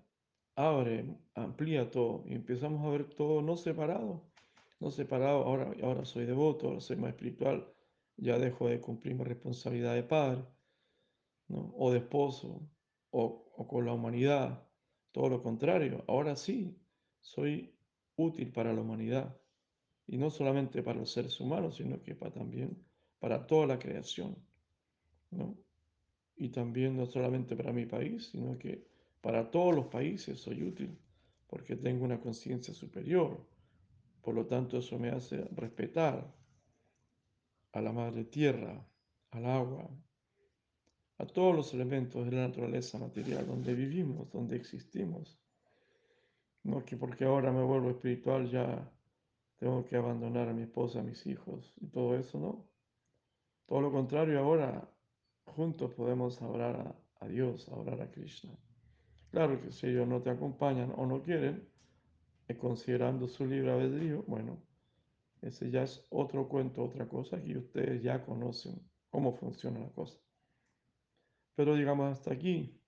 abre, 0.57 1.17
amplía 1.35 1.91
todo 1.91 2.25
y 2.27 2.35
empezamos 2.35 2.85
a 2.85 2.91
ver 2.91 3.09
todo 3.15 3.43
no 3.43 3.57
separado, 3.57 4.29
no 4.81 4.91
separado, 4.91 5.45
ahora, 5.45 5.73
ahora 5.83 6.05
soy 6.05 6.27
devoto, 6.27 6.69
ahora 6.69 6.81
soy 6.81 6.97
más 6.97 7.11
espiritual, 7.11 7.73
ya 8.17 8.39
dejo 8.39 8.69
de 8.69 8.81
cumplir 8.81 9.15
mi 9.15 9.25
responsabilidad 9.25 9.95
de 9.95 10.03
padre, 10.03 10.45
¿no? 11.49 11.73
o 11.77 11.93
de 11.93 11.99
esposo, 11.99 12.69
o, 13.11 13.53
o 13.57 13.69
con 13.69 13.87
la 13.87 13.93
humanidad, 13.93 14.67
todo 15.13 15.29
lo 15.29 15.43
contrario, 15.43 16.05
ahora 16.09 16.35
sí, 16.35 16.77
soy 17.23 17.75
útil 18.17 18.53
para 18.53 18.75
la 18.75 18.83
humanidad, 18.83 19.35
y 20.07 20.19
no 20.19 20.29
solamente 20.29 20.83
para 20.83 21.01
los 21.01 21.11
seres 21.11 21.41
humanos, 21.41 21.77
sino 21.77 22.03
que 22.03 22.15
para, 22.15 22.33
también 22.33 22.77
para 23.19 23.47
toda 23.47 23.67
la 23.67 23.79
creación. 23.79 24.37
¿no? 25.31 25.57
y 26.43 26.49
también 26.49 26.97
no 26.97 27.07
solamente 27.07 27.57
para 27.57 27.73
mi 27.73 27.87
país, 27.87 28.31
sino 28.33 28.59
que 28.59 28.85
para 29.21 29.51
todos 29.51 29.75
los 29.75 29.87
países 29.87 30.41
soy 30.41 30.63
útil, 30.65 30.99
porque 31.47 31.77
tengo 31.77 32.05
una 32.05 32.21
conciencia 32.21 32.75
superior. 32.75 33.47
Por 34.23 34.35
lo 34.35 34.47
tanto, 34.47 34.79
eso 34.79 34.99
me 34.99 35.11
hace 35.11 35.45
respetar 35.55 36.35
a 37.73 37.81
la 37.81 37.93
madre 37.93 38.25
tierra, 38.25 38.85
al 39.31 39.47
agua, 39.47 39.89
a 41.19 41.27
todos 41.27 41.55
los 41.55 41.73
elementos 41.75 42.25
de 42.25 42.33
la 42.33 42.49
naturaleza 42.49 42.99
material 42.99 43.47
donde 43.47 43.75
vivimos, 43.75 44.31
donde 44.33 44.57
existimos. 44.57 45.39
No 46.65 46.85
que 46.85 46.97
porque 46.97 47.25
ahora 47.25 47.53
me 47.53 47.63
vuelvo 47.63 47.91
espiritual 47.91 48.49
ya 48.49 48.89
tengo 49.59 49.85
que 49.85 49.97
abandonar 49.97 50.49
a 50.49 50.53
mi 50.53 50.63
esposa, 50.63 51.01
a 51.01 51.03
mis 51.03 51.27
hijos 51.27 51.73
y 51.81 51.87
todo 51.89 52.17
eso, 52.17 52.39
¿no? 52.39 52.67
Todo 53.67 53.81
lo 53.81 53.93
contrario, 53.93 54.39
ahora 54.39 54.89
juntos 55.47 55.95
podemos 55.95 56.41
orar 56.43 56.97
a, 57.21 57.29
Dios, 57.29 57.69
a 57.69 57.75
orar 57.77 58.01
a 58.01 58.11
Krishna. 58.11 58.53
Claro 59.31 59.61
que 59.61 59.71
si 59.71 59.87
ellos 59.87 60.07
no 60.07 60.21
te 60.21 60.31
acompañan 60.31 60.93
o 60.97 61.07
no 61.07 61.23
quieren, 61.23 61.69
eh, 62.49 62.57
considerando 62.57 63.29
su 63.29 63.47
libre 63.47 63.73
albedrío, 63.73 64.25
bueno, 64.27 64.63
ese 65.41 65.71
ya 65.71 65.83
es 65.85 66.07
otro 66.11 66.49
cuento, 66.49 66.85
otra 66.85 67.09
cosa 67.09 67.43
que 67.43 67.57
ustedes 67.57 68.03
ya 68.03 68.25
conocen 68.25 68.81
cómo 69.11 69.33
funciona 69.33 69.81
la 69.81 69.91
cosa. 69.91 70.19
Pero 71.55 71.75
digamos 71.75 72.11
hasta 72.11 72.33
aquí, 72.33 72.81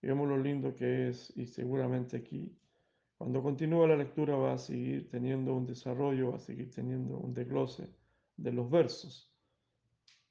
digamos 0.00 0.28
lo 0.28 0.38
lindo 0.38 0.74
que 0.74 1.08
es 1.08 1.36
y 1.36 1.46
seguramente 1.46 2.16
aquí, 2.16 2.56
cuando 3.24 3.42
continúa 3.42 3.88
la 3.88 3.96
lectura 3.96 4.36
va 4.36 4.52
a 4.52 4.58
seguir 4.58 5.08
teniendo 5.08 5.54
un 5.54 5.64
desarrollo, 5.64 6.32
va 6.32 6.36
a 6.36 6.40
seguir 6.40 6.70
teniendo 6.70 7.16
un 7.16 7.32
desglose 7.32 7.88
de 8.36 8.52
los 8.52 8.68
versos 8.68 9.32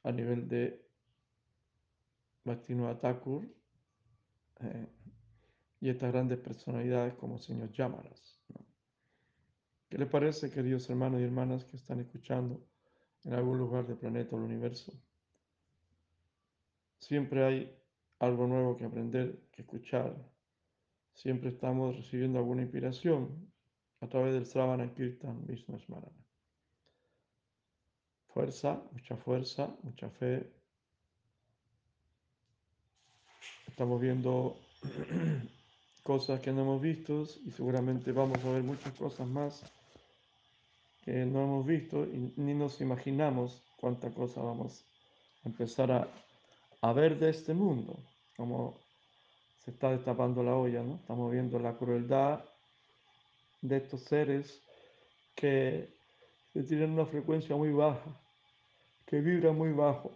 a 0.04 0.12
nivel 0.12 0.48
de 0.48 0.80
Bhaktivinoda 2.46 3.00
Thakur 3.00 3.48
eh, 4.60 4.88
y 5.82 5.90
estas 5.90 6.12
grandes 6.12 6.38
personalidades 6.38 7.16
como 7.16 7.40
señor 7.40 7.72
Yamaras. 7.72 8.40
¿Qué 9.90 9.98
les 9.98 10.08
parece, 10.08 10.52
queridos 10.52 10.88
hermanos 10.88 11.20
y 11.20 11.24
hermanas 11.24 11.66
que 11.66 11.78
están 11.78 12.00
escuchando 12.00 12.64
en 13.24 13.34
algún 13.34 13.58
lugar 13.58 13.88
del 13.88 13.98
planeta 13.98 14.36
o 14.36 14.40
del 14.40 14.52
universo? 14.52 14.94
Siempre 17.00 17.44
hay 17.44 17.76
algo 18.20 18.46
nuevo 18.46 18.78
que 18.78 18.86
aprender, 18.86 19.48
que 19.52 19.64
escuchar. 19.64 20.16
Siempre 21.14 21.50
estamos 21.50 21.96
recibiendo 21.96 22.40
alguna 22.40 22.64
inspiración 22.64 23.52
a 24.02 24.08
través 24.08 24.34
del 24.34 24.46
Sravana 24.46 24.94
Kirtan 24.94 25.46
Vishnu 25.46 25.80
Smarana. 25.80 26.26
Fuerza, 28.28 28.84
mucha 28.92 29.16
fuerza, 29.16 29.76
mucha 29.84 30.10
fe. 30.10 30.52
Estamos 33.68 34.02
viendo 34.02 34.58
cosas 36.04 36.42
que 36.42 36.52
no 36.52 36.62
hemos 36.62 36.82
visto 36.82 37.26
y 37.46 37.52
seguramente 37.52 38.12
vamos 38.12 38.44
a 38.44 38.52
ver 38.52 38.64
muchas 38.64 38.94
cosas 38.94 39.28
más 39.28 39.64
que 41.04 41.26
no 41.26 41.44
hemos 41.44 41.66
visto 41.66 42.06
y 42.06 42.34
ni 42.38 42.54
nos 42.54 42.82
imaginamos 42.82 43.62
cuánta 43.78 44.10
cosa 44.14 44.42
vamos 44.42 44.86
a 45.44 45.50
empezar 45.50 45.92
a, 45.92 46.08
a, 46.82 46.94
ver 46.94 47.20
de 47.20 47.30
este 47.30 47.54
mundo, 47.54 48.00
como 48.38 48.83
se 49.64 49.72
está 49.72 49.92
destapando 49.92 50.44
la 50.44 50.56
olla, 50.56 50.84
¿no? 50.84 50.96
Estamos 50.96 51.32
viendo 51.32 51.58
la 51.60 51.78
crueldad 51.78 52.44
de 53.62 53.78
estos 53.78 54.02
seres 54.02 54.62
que, 55.36 55.92
tienen 56.68 56.92
una 56.92 57.06
frecuencia 57.06 57.56
muy 57.56 57.72
baja, 57.72 58.22
que 59.08 59.22
vibra 59.22 59.54
muy 59.54 59.72
bajo, 59.72 60.12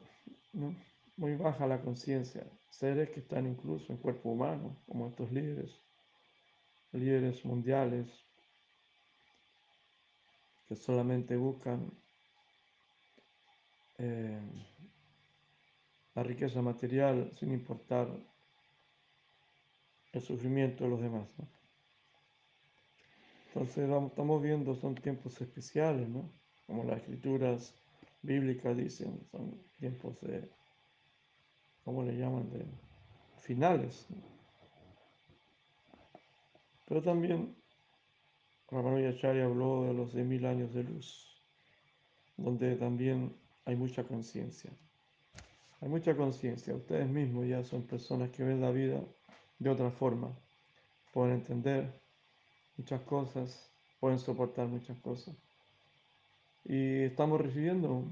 muy 1.15 1.35
baja 1.35 1.65
la 1.65 1.81
conciencia, 1.81 2.45
seres 2.69 3.09
que 3.09 3.21
están 3.21 3.47
incluso 3.47 3.91
en 3.91 3.97
cuerpo 3.97 4.29
humano, 4.29 4.75
como 4.85 5.07
estos 5.07 5.31
líderes, 5.31 5.71
líderes 6.91 7.43
mundiales, 7.43 8.07
que 10.67 10.75
solamente 10.75 11.35
buscan 11.37 11.91
eh, 13.97 14.39
la 16.13 16.23
riqueza 16.23 16.61
material 16.61 17.31
sin 17.39 17.51
importar 17.51 18.09
el 20.13 20.21
sufrimiento 20.21 20.83
de 20.83 20.89
los 20.89 21.01
demás. 21.01 21.33
¿no? 21.37 21.47
Entonces 23.47 23.89
estamos 23.89 24.41
viendo, 24.41 24.75
son 24.75 24.95
tiempos 24.95 25.39
especiales, 25.41 26.07
¿no? 26.07 26.29
como 26.65 26.83
las 26.83 26.97
escrituras 26.97 27.73
bíblicas 28.21 28.75
dicen, 28.75 29.19
son 29.31 29.59
tiempos 29.79 30.19
de, 30.21 30.49
¿cómo 31.83 32.03
le 32.03 32.17
llaman? 32.17 32.49
De 32.49 32.65
finales. 33.37 34.05
¿no? 34.09 34.17
Pero 36.87 37.01
también 37.01 37.55
Ramanujacharya 38.69 39.45
habló 39.45 39.85
de 39.85 39.93
los 39.93 40.13
de 40.13 40.23
mil 40.23 40.45
años 40.45 40.73
de 40.73 40.83
luz 40.83 41.27
donde 42.37 42.75
también 42.75 43.35
hay 43.65 43.75
mucha 43.75 44.03
conciencia. 44.03 44.71
Hay 45.81 45.89
mucha 45.89 46.15
conciencia. 46.15 46.75
Ustedes 46.75 47.09
mismos 47.09 47.47
ya 47.47 47.63
son 47.63 47.83
personas 47.83 48.29
que 48.29 48.43
ven 48.43 48.61
la 48.61 48.71
vida 48.71 49.03
de 49.59 49.69
otra 49.69 49.91
forma. 49.91 50.37
Pueden 51.13 51.35
entender 51.35 52.01
muchas 52.77 53.01
cosas, 53.01 53.71
pueden 53.99 54.19
soportar 54.19 54.67
muchas 54.67 54.97
cosas. 54.99 55.35
Y 56.63 57.03
estamos 57.03 57.41
recibiendo 57.41 58.03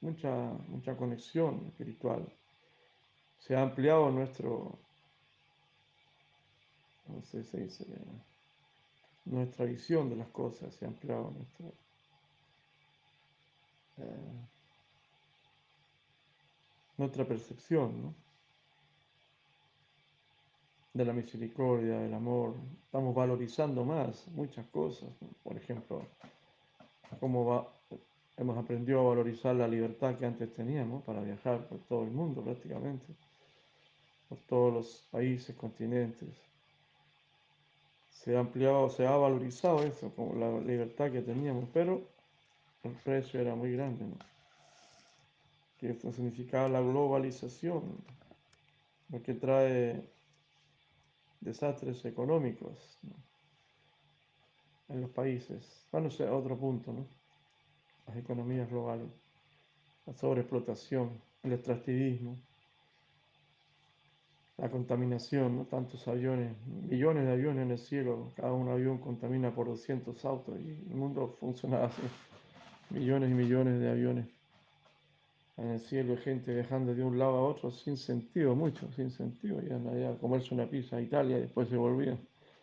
mucha, 0.00 0.30
mucha 0.68 0.96
conexión 0.96 1.66
espiritual. 1.66 2.26
Se 3.38 3.54
ha 3.54 3.62
ampliado 3.62 4.10
nuestro, 4.10 4.78
no 7.06 7.20
dice, 7.20 7.84
nuestra 9.24 9.66
visión 9.66 10.08
de 10.08 10.16
las 10.16 10.28
cosas, 10.28 10.74
se 10.74 10.84
ha 10.84 10.88
ampliado 10.88 11.30
nuestra 11.30 11.66
eh, 13.98 14.46
nuestra 16.98 17.26
percepción 17.26 18.02
¿no? 18.02 18.14
De 20.96 21.04
la 21.04 21.12
misericordia, 21.12 21.98
del 21.98 22.14
amor. 22.14 22.54
Estamos 22.84 23.14
valorizando 23.14 23.84
más 23.84 24.26
muchas 24.28 24.66
cosas. 24.68 25.08
Por 25.42 25.56
ejemplo, 25.56 26.02
cómo 27.20 27.44
va, 27.44 27.68
hemos 28.36 28.56
aprendido 28.56 29.00
a 29.00 29.14
valorizar 29.14 29.54
la 29.54 29.68
libertad 29.68 30.16
que 30.16 30.26
antes 30.26 30.52
teníamos 30.54 31.02
para 31.04 31.20
viajar 31.20 31.66
por 31.68 31.78
todo 31.80 32.04
el 32.04 32.10
mundo 32.10 32.42
prácticamente, 32.42 33.06
por 34.28 34.38
todos 34.48 34.72
los 34.72 35.08
países, 35.10 35.54
continentes. 35.56 36.28
Se 38.10 38.36
ha 38.36 38.40
ampliado, 38.40 38.88
se 38.88 39.06
ha 39.06 39.16
valorizado 39.16 39.82
eso, 39.82 40.10
como 40.16 40.34
la 40.34 40.58
libertad 40.60 41.12
que 41.12 41.22
teníamos, 41.22 41.68
pero 41.72 42.02
el 42.82 42.92
precio 43.04 43.40
era 43.40 43.54
muy 43.54 43.72
grande. 43.72 44.04
¿no? 44.04 44.16
que 45.78 45.90
esto 45.90 46.10
significaba 46.12 46.68
la 46.68 46.80
globalización, 46.80 47.82
lo 49.10 49.22
que 49.22 49.34
trae 49.34 50.08
desastres 51.46 52.04
económicos 52.04 52.98
en 54.88 55.00
los 55.00 55.10
países. 55.10 55.86
Bueno, 55.92 56.08
ese 56.08 56.28
otro 56.28 56.58
punto, 56.58 56.92
¿no? 56.92 57.06
Las 58.06 58.16
economías 58.16 58.68
globales, 58.68 59.08
la 60.06 60.12
sobreexplotación, 60.12 61.10
el 61.44 61.52
extractivismo, 61.52 62.36
la 64.56 64.70
contaminación, 64.70 65.56
¿no? 65.56 65.64
Tantos 65.64 66.06
aviones, 66.08 66.56
millones 66.66 67.26
de 67.26 67.32
aviones 67.32 67.64
en 67.64 67.70
el 67.70 67.78
cielo, 67.78 68.32
cada 68.36 68.52
un 68.52 68.68
avión 68.68 68.98
contamina 68.98 69.54
por 69.54 69.68
200 69.68 70.24
autos 70.24 70.58
y 70.60 70.70
el 70.70 70.96
mundo 70.96 71.36
funcionaba 71.40 71.86
así, 71.86 72.02
millones 72.90 73.30
y 73.30 73.34
millones 73.34 73.80
de 73.80 73.88
aviones 73.88 74.35
en 75.58 75.70
el 75.70 75.80
cielo 75.80 76.16
gente 76.18 76.52
viajando 76.52 76.94
de 76.94 77.02
un 77.02 77.18
lado 77.18 77.36
a 77.36 77.48
otro 77.48 77.70
sin 77.70 77.96
sentido, 77.96 78.54
mucho, 78.54 78.90
sin 78.92 79.10
sentido. 79.10 79.62
Iban 79.62 79.88
allá 79.88 80.10
a 80.10 80.18
comerse 80.18 80.54
una 80.54 80.68
pizza 80.68 80.96
a 80.96 81.00
Italia 81.00 81.38
y 81.38 81.42
después 81.42 81.68
se 81.68 81.76
volvían 81.76 82.18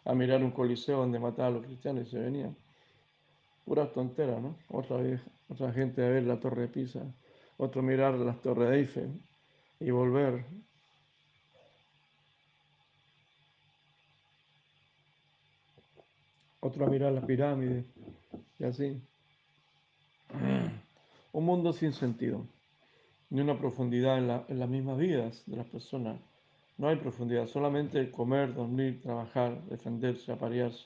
a 0.05 0.13
mirar 0.13 0.43
un 0.43 0.51
coliseo 0.51 0.99
donde 0.99 1.19
mataban 1.19 1.53
a 1.53 1.55
los 1.57 1.65
cristianos 1.65 2.07
y 2.07 2.11
se 2.11 2.19
venían. 2.19 2.55
Puras 3.65 3.91
tonteras, 3.93 4.41
¿no? 4.41 4.57
Otra 4.69 4.97
vez, 4.97 5.21
otra 5.49 5.71
gente 5.71 6.05
a 6.05 6.09
ver 6.09 6.23
la 6.23 6.39
torre 6.39 6.63
de 6.63 6.67
Pisa, 6.67 7.01
otro 7.57 7.81
mirar 7.81 8.13
las 8.15 8.41
torres 8.41 8.69
de 8.69 8.77
Eiffel 8.77 9.21
y 9.79 9.89
volver. 9.89 10.45
Otro 16.59 16.85
a 16.85 16.89
mirar 16.89 17.11
las 17.11 17.25
pirámides 17.25 17.85
y 18.59 18.63
así. 18.63 19.01
Un 21.31 21.45
mundo 21.45 21.73
sin 21.73 21.91
sentido 21.93 22.45
ni 23.33 23.41
una 23.41 23.57
profundidad 23.57 24.19
en, 24.19 24.27
la, 24.27 24.45
en, 24.47 24.59
las 24.59 24.69
mismas 24.69 24.99
vidas 24.99 25.41
de 25.47 25.57
las 25.57 25.65
personas. 25.65 26.19
No 26.77 26.87
hay 26.87 26.97
profundidad, 26.97 27.47
solamente 27.47 28.11
comer, 28.11 28.53
dormir, 28.53 29.01
trabajar, 29.01 29.59
defenderse, 29.65 30.31
aparearse. 30.31 30.85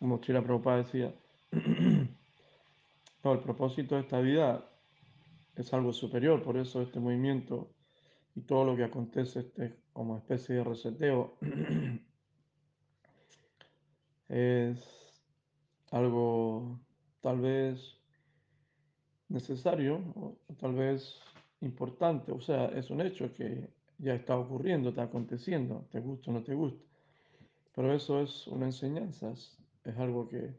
Como 0.00 0.18
Chira 0.18 0.42
Prabhupada 0.42 0.78
decía, 0.78 1.14
no, 3.22 3.32
el 3.32 3.38
propósito 3.38 3.94
de 3.94 4.00
esta 4.00 4.18
vida 4.18 4.68
es 5.54 5.72
algo 5.72 5.92
superior, 5.92 6.42
por 6.42 6.56
eso 6.56 6.82
este 6.82 6.98
movimiento 6.98 7.70
y 8.34 8.40
todo 8.40 8.64
lo 8.64 8.76
que 8.76 8.82
acontece 8.82 9.40
este, 9.40 9.76
como 9.92 10.16
especie 10.16 10.56
de 10.56 10.64
reseteo 10.64 11.36
es 14.28 14.80
algo 15.92 16.80
tal 17.20 17.40
vez 17.40 17.96
necesario 19.28 20.00
tal 20.58 20.74
vez 20.74 21.20
importante, 21.60 22.32
o 22.32 22.40
sea, 22.40 22.66
es 22.66 22.90
un 22.90 23.00
hecho 23.00 23.32
que 23.34 23.68
ya 23.98 24.14
está 24.14 24.36
ocurriendo, 24.36 24.90
está 24.90 25.04
aconteciendo, 25.04 25.86
te 25.90 26.00
gusta 26.00 26.30
o 26.30 26.34
no 26.34 26.42
te 26.42 26.54
gusta. 26.54 26.82
Pero 27.74 27.94
eso 27.94 28.20
es 28.20 28.46
una 28.46 28.66
enseñanza, 28.66 29.30
es, 29.32 29.58
algo 29.96 30.28
que 30.28 30.54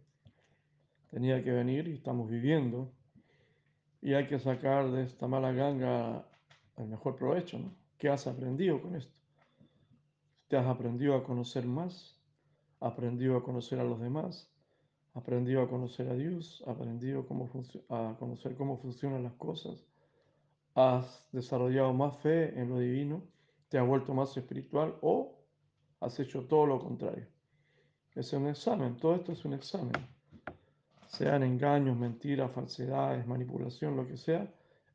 tenía 1.11 1.43
que 1.43 1.51
venir 1.51 1.87
y 1.87 1.93
estamos 1.93 2.29
viviendo. 2.29 2.91
Y 4.01 4.13
hay 4.13 4.27
que 4.27 4.39
sacar 4.39 4.89
de 4.91 5.03
esta 5.03 5.27
mala 5.27 5.51
ganga 5.51 6.25
el 6.77 6.87
mejor 6.87 7.15
provecho, 7.15 7.59
¿no? 7.59 7.75
¿Qué 7.97 8.09
has 8.09 8.25
aprendido 8.27 8.81
con 8.81 8.95
esto? 8.95 9.19
te 10.49 10.57
has 10.57 10.65
aprendido 10.65 11.15
a 11.15 11.23
conocer 11.23 11.65
más, 11.65 12.17
aprendido 12.79 13.37
a 13.37 13.43
conocer 13.43 13.79
a 13.79 13.83
los 13.83 14.01
demás, 14.01 14.51
aprendido 15.13 15.61
a 15.61 15.69
conocer 15.69 16.09
a 16.09 16.15
Dios, 16.15 16.63
aprendido 16.65 17.21
a 17.89 18.15
conocer 18.17 18.55
cómo 18.57 18.77
funcionan 18.79 19.23
las 19.23 19.33
cosas, 19.33 19.85
has 20.75 21.27
desarrollado 21.31 21.93
más 21.93 22.17
fe 22.17 22.59
en 22.59 22.69
lo 22.69 22.79
divino, 22.79 23.23
te 23.69 23.77
has 23.77 23.87
vuelto 23.87 24.13
más 24.13 24.35
espiritual 24.35 24.95
o 25.01 25.37
has 25.99 26.19
hecho 26.19 26.45
todo 26.47 26.65
lo 26.65 26.79
contrario. 26.79 27.27
Es 28.15 28.33
un 28.33 28.47
examen, 28.47 28.97
todo 28.97 29.15
esto 29.15 29.31
es 29.31 29.45
un 29.45 29.53
examen. 29.53 29.93
Sean 31.07 31.43
engaños, 31.43 31.97
mentiras, 31.97 32.51
falsedades, 32.51 33.25
manipulación, 33.25 33.95
lo 33.95 34.07
que 34.07 34.17
sea, 34.17 34.51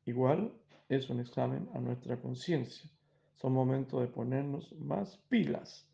igual 0.06 0.52
es 0.88 1.08
un 1.10 1.20
examen 1.20 1.68
a 1.74 1.80
nuestra 1.80 2.20
conciencia. 2.20 2.90
Son 3.34 3.52
momentos 3.52 4.00
de 4.00 4.06
ponernos 4.06 4.72
más 4.72 5.16
pilas, 5.28 5.88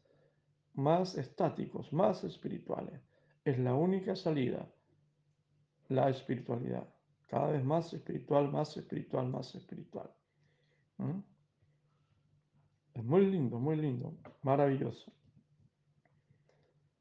más 0.75 1.17
estáticos, 1.17 1.93
más 1.93 2.23
espirituales. 2.25 3.01
Es 3.45 3.59
la 3.59 3.75
única 3.75 4.15
salida, 4.15 4.69
la 5.89 6.11
espiritualidad. 6.11 6.87
Cada 7.31 7.53
vez 7.53 7.65
más 7.65 7.93
espiritual, 7.93 8.51
más 8.51 8.77
espiritual, 8.77 9.29
más 9.29 9.55
espiritual. 9.55 10.11
Es 12.93 13.05
muy 13.05 13.25
lindo, 13.25 13.61
muy 13.61 13.77
lindo, 13.77 14.17
maravilloso. 14.43 15.13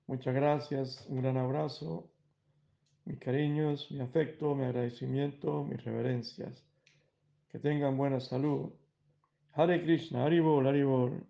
Muchas 0.05 0.35
gracias, 0.35 1.03
un 1.07 1.21
gran 1.21 1.37
abrazo, 1.37 2.11
mis 3.05 3.17
cariños, 3.17 3.89
mi 3.89 4.01
afecto, 4.01 4.53
mi 4.53 4.65
agradecimiento, 4.65 5.63
mis 5.63 5.83
reverencias. 5.83 6.63
Que 7.49 7.57
tengan 7.57 7.97
buena 7.97 8.19
salud. 8.19 8.71
Hare 9.53 9.81
Krishna, 9.81 10.25
Haribol, 10.25 10.67
Haribol. 10.67 11.25